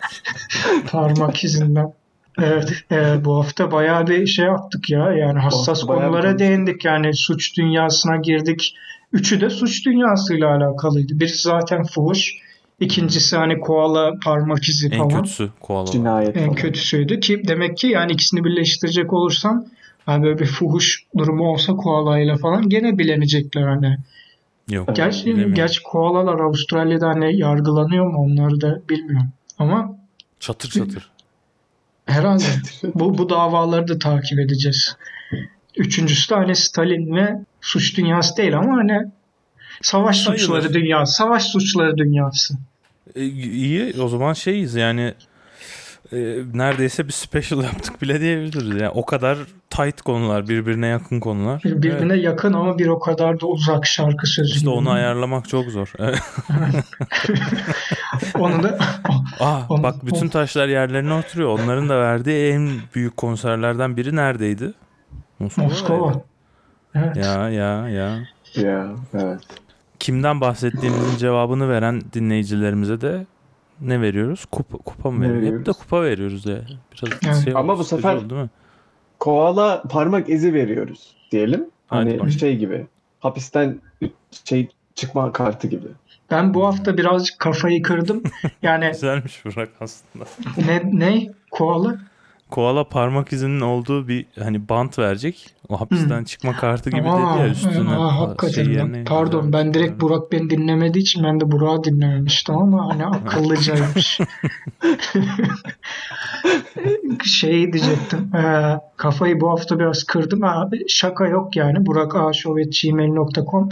[0.90, 1.92] parmak izinden.
[2.38, 5.12] Evet, e, bu hafta bayağı bir şey yaptık ya.
[5.12, 6.84] Yani hassas bir konulara değindik.
[6.84, 8.76] Yani suç dünyasına girdik.
[9.12, 11.20] Üçü de suç dünyasıyla alakalıydı.
[11.20, 12.34] Birisi zaten fuhuş.
[12.80, 15.08] İkincisi hani koala parmak izi En falan.
[15.08, 15.90] kötüsü koala.
[15.90, 16.54] Cinayet En falan.
[16.54, 19.64] kötüsüydü ki demek ki yani ikisini birleştirecek olursam
[20.06, 23.96] hani böyle bir fuhuş durumu olsa koalayla falan gene bilenecekler hani.
[24.70, 24.96] Yok.
[24.96, 25.54] Gerçi, bilemiyorum.
[25.54, 29.28] gerçi koalalar Avustralya'da hani yargılanıyor mu onları da bilmiyorum.
[29.58, 29.96] Ama
[30.40, 31.10] Çatır çatır.
[32.06, 32.44] Herhalde.
[32.94, 34.96] bu, bu davaları da takip edeceğiz.
[35.76, 39.10] Üçüncüsü de hani Stalin ve suç dünyası değil ama hani
[39.82, 40.38] savaş Sayılır.
[40.40, 41.12] suçları dünyası.
[41.12, 42.54] Savaş suçları dünyası.
[43.14, 45.14] E, iyi o zaman şeyiz yani
[46.12, 46.16] e,
[46.54, 48.80] neredeyse bir special yaptık bile diyebiliriz.
[48.80, 49.38] Yani o kadar
[49.70, 51.62] tight konular, birbirine yakın konular.
[51.64, 52.24] Birbirine Evet.
[52.24, 54.48] yakın ama bir o kadar da uzak şarkı sözü.
[54.48, 54.70] İşte gibi.
[54.70, 55.92] onu ayarlamak çok zor.
[58.38, 58.78] Onu da
[59.40, 61.58] Aa, Onu- bak bütün taşlar yerlerine oturuyor.
[61.58, 64.72] Onların da verdiği en büyük konserlerden biri neredeydi?
[65.38, 65.66] Moskova.
[65.66, 66.22] Moskova.
[66.94, 67.16] Evet.
[67.16, 68.18] Ya ya ya.
[68.54, 69.40] Ya evet.
[70.10, 73.26] Kimden bahsettiğimizin cevabını veren dinleyicilerimize de
[73.80, 74.44] ne veriyoruz?
[74.44, 75.58] Kupa, kupa mı veriyoruz?
[75.60, 76.56] Hep de kupa veriyoruz ya.
[76.92, 77.36] Biraz Evet.
[77.44, 78.48] şey Ama oldu, bu sefer- oldu, değil mi?
[79.18, 81.60] Koala parmak izi veriyoruz diyelim.
[81.86, 82.30] Hadi Hani bakalım.
[82.30, 82.86] şey gibi.
[83.20, 83.80] Hapisten
[84.44, 85.86] şey çıkma kartı gibi.
[86.30, 88.22] Ben bu hafta birazcık kafayı kırdım.
[88.62, 90.24] Yani Güzelmiş Burak aslında.
[90.66, 91.98] ne ne koala?
[92.50, 95.54] Koala parmak izinin olduğu bir hani bant verecek.
[95.68, 97.90] O hapisten çıkma kartı gibi Aa, dedi ya üstüne.
[97.90, 102.56] aa, hakikaten şey yerine- Pardon ben direkt Burak beni dinlemediği için ben de Burak'ı dinlememiştim
[102.56, 104.20] ama hani akıllıcaymış.
[107.24, 108.36] şey diyecektim.
[108.36, 110.42] e, kafayı bu hafta biraz kırdım.
[110.42, 111.86] Ha, şaka yok yani.
[111.86, 113.68] burakaşov.gmail.com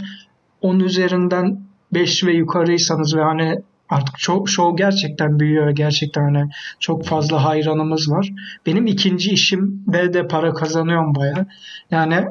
[0.61, 1.61] 10 üzerinden
[1.93, 7.43] 5 ve yukarıysanız ve hani artık çok show gerçekten büyüyor ve gerçekten hani çok fazla
[7.45, 8.29] hayranımız var.
[8.65, 11.45] Benim ikinci işimde de para kazanıyorum baya.
[11.91, 12.25] Yani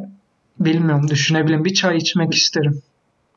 [0.60, 1.64] bilmiyorum düşünebilirim.
[1.64, 2.82] Bir çay içmek isterim.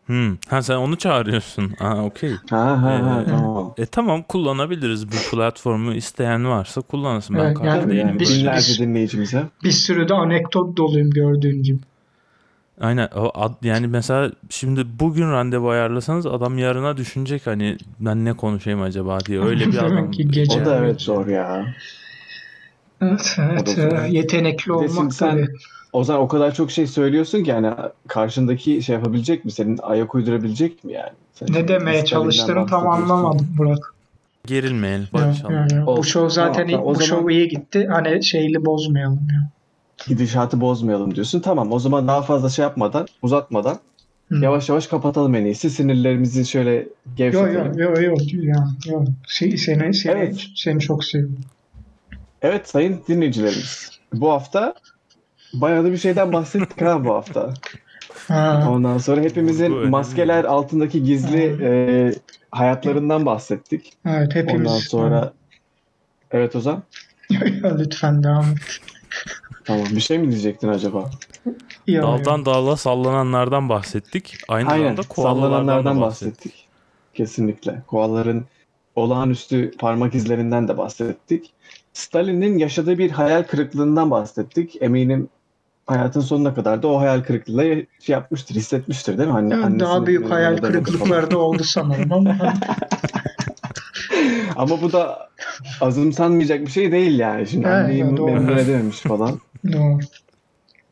[0.06, 0.36] Hmm.
[0.48, 1.72] Ha sen onu çağırıyorsun.
[1.80, 2.32] Aa okey.
[2.50, 3.74] Ha ha ha Ee, tamam.
[3.78, 7.36] E tamam kullanabiliriz bu platformu isteyen varsa kullansın.
[7.38, 8.20] Ben Evet, karşı yani değilim.
[8.20, 9.44] binlerce biz- dinleyicimize.
[9.64, 11.80] Bir sürü de anekdot doluyum gördüğün gibi.
[12.82, 18.34] Aynen o ad- yani mesela şimdi bugün randevu ayarlasanız adam yarına düşünecek hani ben ne
[18.34, 20.12] konuşayım acaba diye öyle bir adam.
[20.12, 21.66] Ki gece- O da evet zor ya.
[23.02, 23.78] Evet, evet.
[23.78, 25.48] O da Yetenekli olmak sen- tabii.
[25.94, 27.74] O zaman o kadar çok şey söylüyorsun ki hani
[28.08, 29.52] karşındaki şey yapabilecek mi?
[29.52, 31.12] Senin ayak uydurabilecek mi yani?
[31.34, 33.94] Sen Ne demeye çalıştığını tam anlamadım Burak.
[34.48, 35.54] Gerilmeyelim Ya, barışalım.
[35.56, 35.86] ya, ya.
[35.88, 36.86] Bu show zaten Tamam, tamam.
[36.86, 37.88] O bu zaman- show iyi gitti.
[37.92, 39.50] Hani şeyli bozmayalım ya.
[40.08, 41.40] Gidişatı bozmayalım diyorsun.
[41.40, 43.80] Tamam o zaman daha fazla şey yapmadan, uzatmadan
[44.30, 44.36] Hı.
[44.36, 45.70] yavaş yavaş kapatalım en iyisi.
[45.70, 47.78] Sinirlerimizi şöyle Yo gevşetelim.
[47.78, 49.06] yo yo yo ya yo.
[49.28, 50.46] Se- Seni seni Evet.
[50.56, 51.40] seni çok seviyorum.
[52.42, 53.92] Evet sayın dinleyicilerimiz.
[54.14, 54.74] Bu hafta
[55.54, 57.54] bayağı da bir şeyden bahsettik ha bu hafta.
[58.28, 62.12] Ha, Ondan sonra hepimizin maskeler altındaki gizli e,
[62.52, 63.94] hayatlarından bahsettik.
[64.06, 64.62] evet hepimiz.
[64.68, 65.34] Ondan sonra
[66.32, 66.84] Evet Ozan.
[67.80, 68.80] Lütfen devam et.
[69.66, 71.10] Tamam bir şey mi diyecektin acaba?
[71.88, 74.38] Ya, Daldan dala sallananlardan bahsettik.
[74.48, 76.02] Aynı Aynen zamanda koalalardan bahsettik.
[76.02, 76.68] bahsettik.
[77.14, 77.82] Kesinlikle.
[77.88, 78.46] Koalaların
[78.96, 81.54] olağanüstü parmak izlerinden de bahsettik.
[81.94, 84.82] Stalin'in yaşadığı bir hayal kırıklığından bahsettik.
[84.82, 85.30] Eminim
[85.86, 89.36] hayatın sonuna kadar da o hayal kırıklığıyla şey yapmıştır, hissetmiştir değil mi?
[89.36, 92.38] Anne, Evet, daha büyük yanına hayal kırıklıkları da oldu sanırım ama
[94.56, 95.30] Ama bu da
[95.82, 97.48] azımsanmayacak bir şey değil yani.
[97.48, 99.40] Şimdi Evet, anneyi memnun edememiş falan.
[99.74, 100.00] Doğru.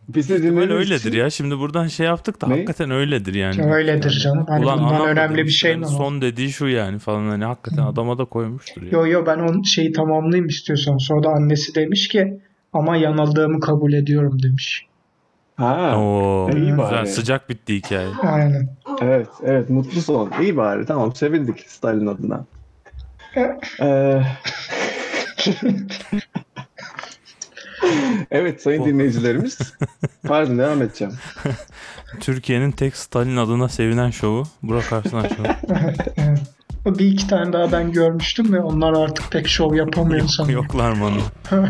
[0.09, 1.29] Bizi dinlediğiniz öyledir için ya.
[1.29, 2.53] Şimdi buradan şey yaptık da Ne?
[2.53, 3.73] hakikaten öyledir yani.
[3.73, 4.45] Öyledir canım.
[4.47, 5.67] Hani bundan anlamadım önemli bir işte.
[5.67, 5.87] şey mi var?
[5.89, 8.89] Son dediği şu yani falan hani hakikaten adama da koymuştur ya.
[8.91, 10.97] Yo yo ben onun şeyi tamamlayayım istiyorsan.
[10.97, 12.39] Sonra da annesi demiş ki
[12.73, 14.85] ama yanıldığımı kabul ediyorum demiş.
[15.55, 17.07] Ha, Oo, iyi güzel bari.
[17.07, 18.07] sıcak bitti hikaye.
[18.23, 18.69] Aynen.
[19.01, 20.31] evet, evet mutlu son.
[20.41, 22.45] İyi bari tamam sevindik Stalin adına.
[23.81, 24.21] Ee,
[28.31, 29.57] evet sayın dinleyicilerimiz.
[30.27, 31.13] Pardon devam edeceğim.
[32.19, 35.47] Türkiye'nin tek Stalin adına sevinen şovu Burak Arslan şovu.
[36.17, 36.99] Evet.
[36.99, 40.55] Bir iki tane daha ben görmüştüm ve onlar artık pek şov yapamıyor sanırım.
[40.55, 41.21] Yoklar mı onu?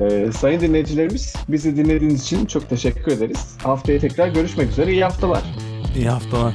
[0.00, 3.56] Ee, sayın dinleyicilerimiz bizi dinlediğiniz için çok teşekkür ederiz.
[3.62, 4.92] Haftaya tekrar görüşmek üzere.
[4.92, 5.42] İyi haftalar.
[5.96, 6.54] İyi haftalar.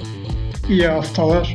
[0.69, 1.53] İyi haftalar.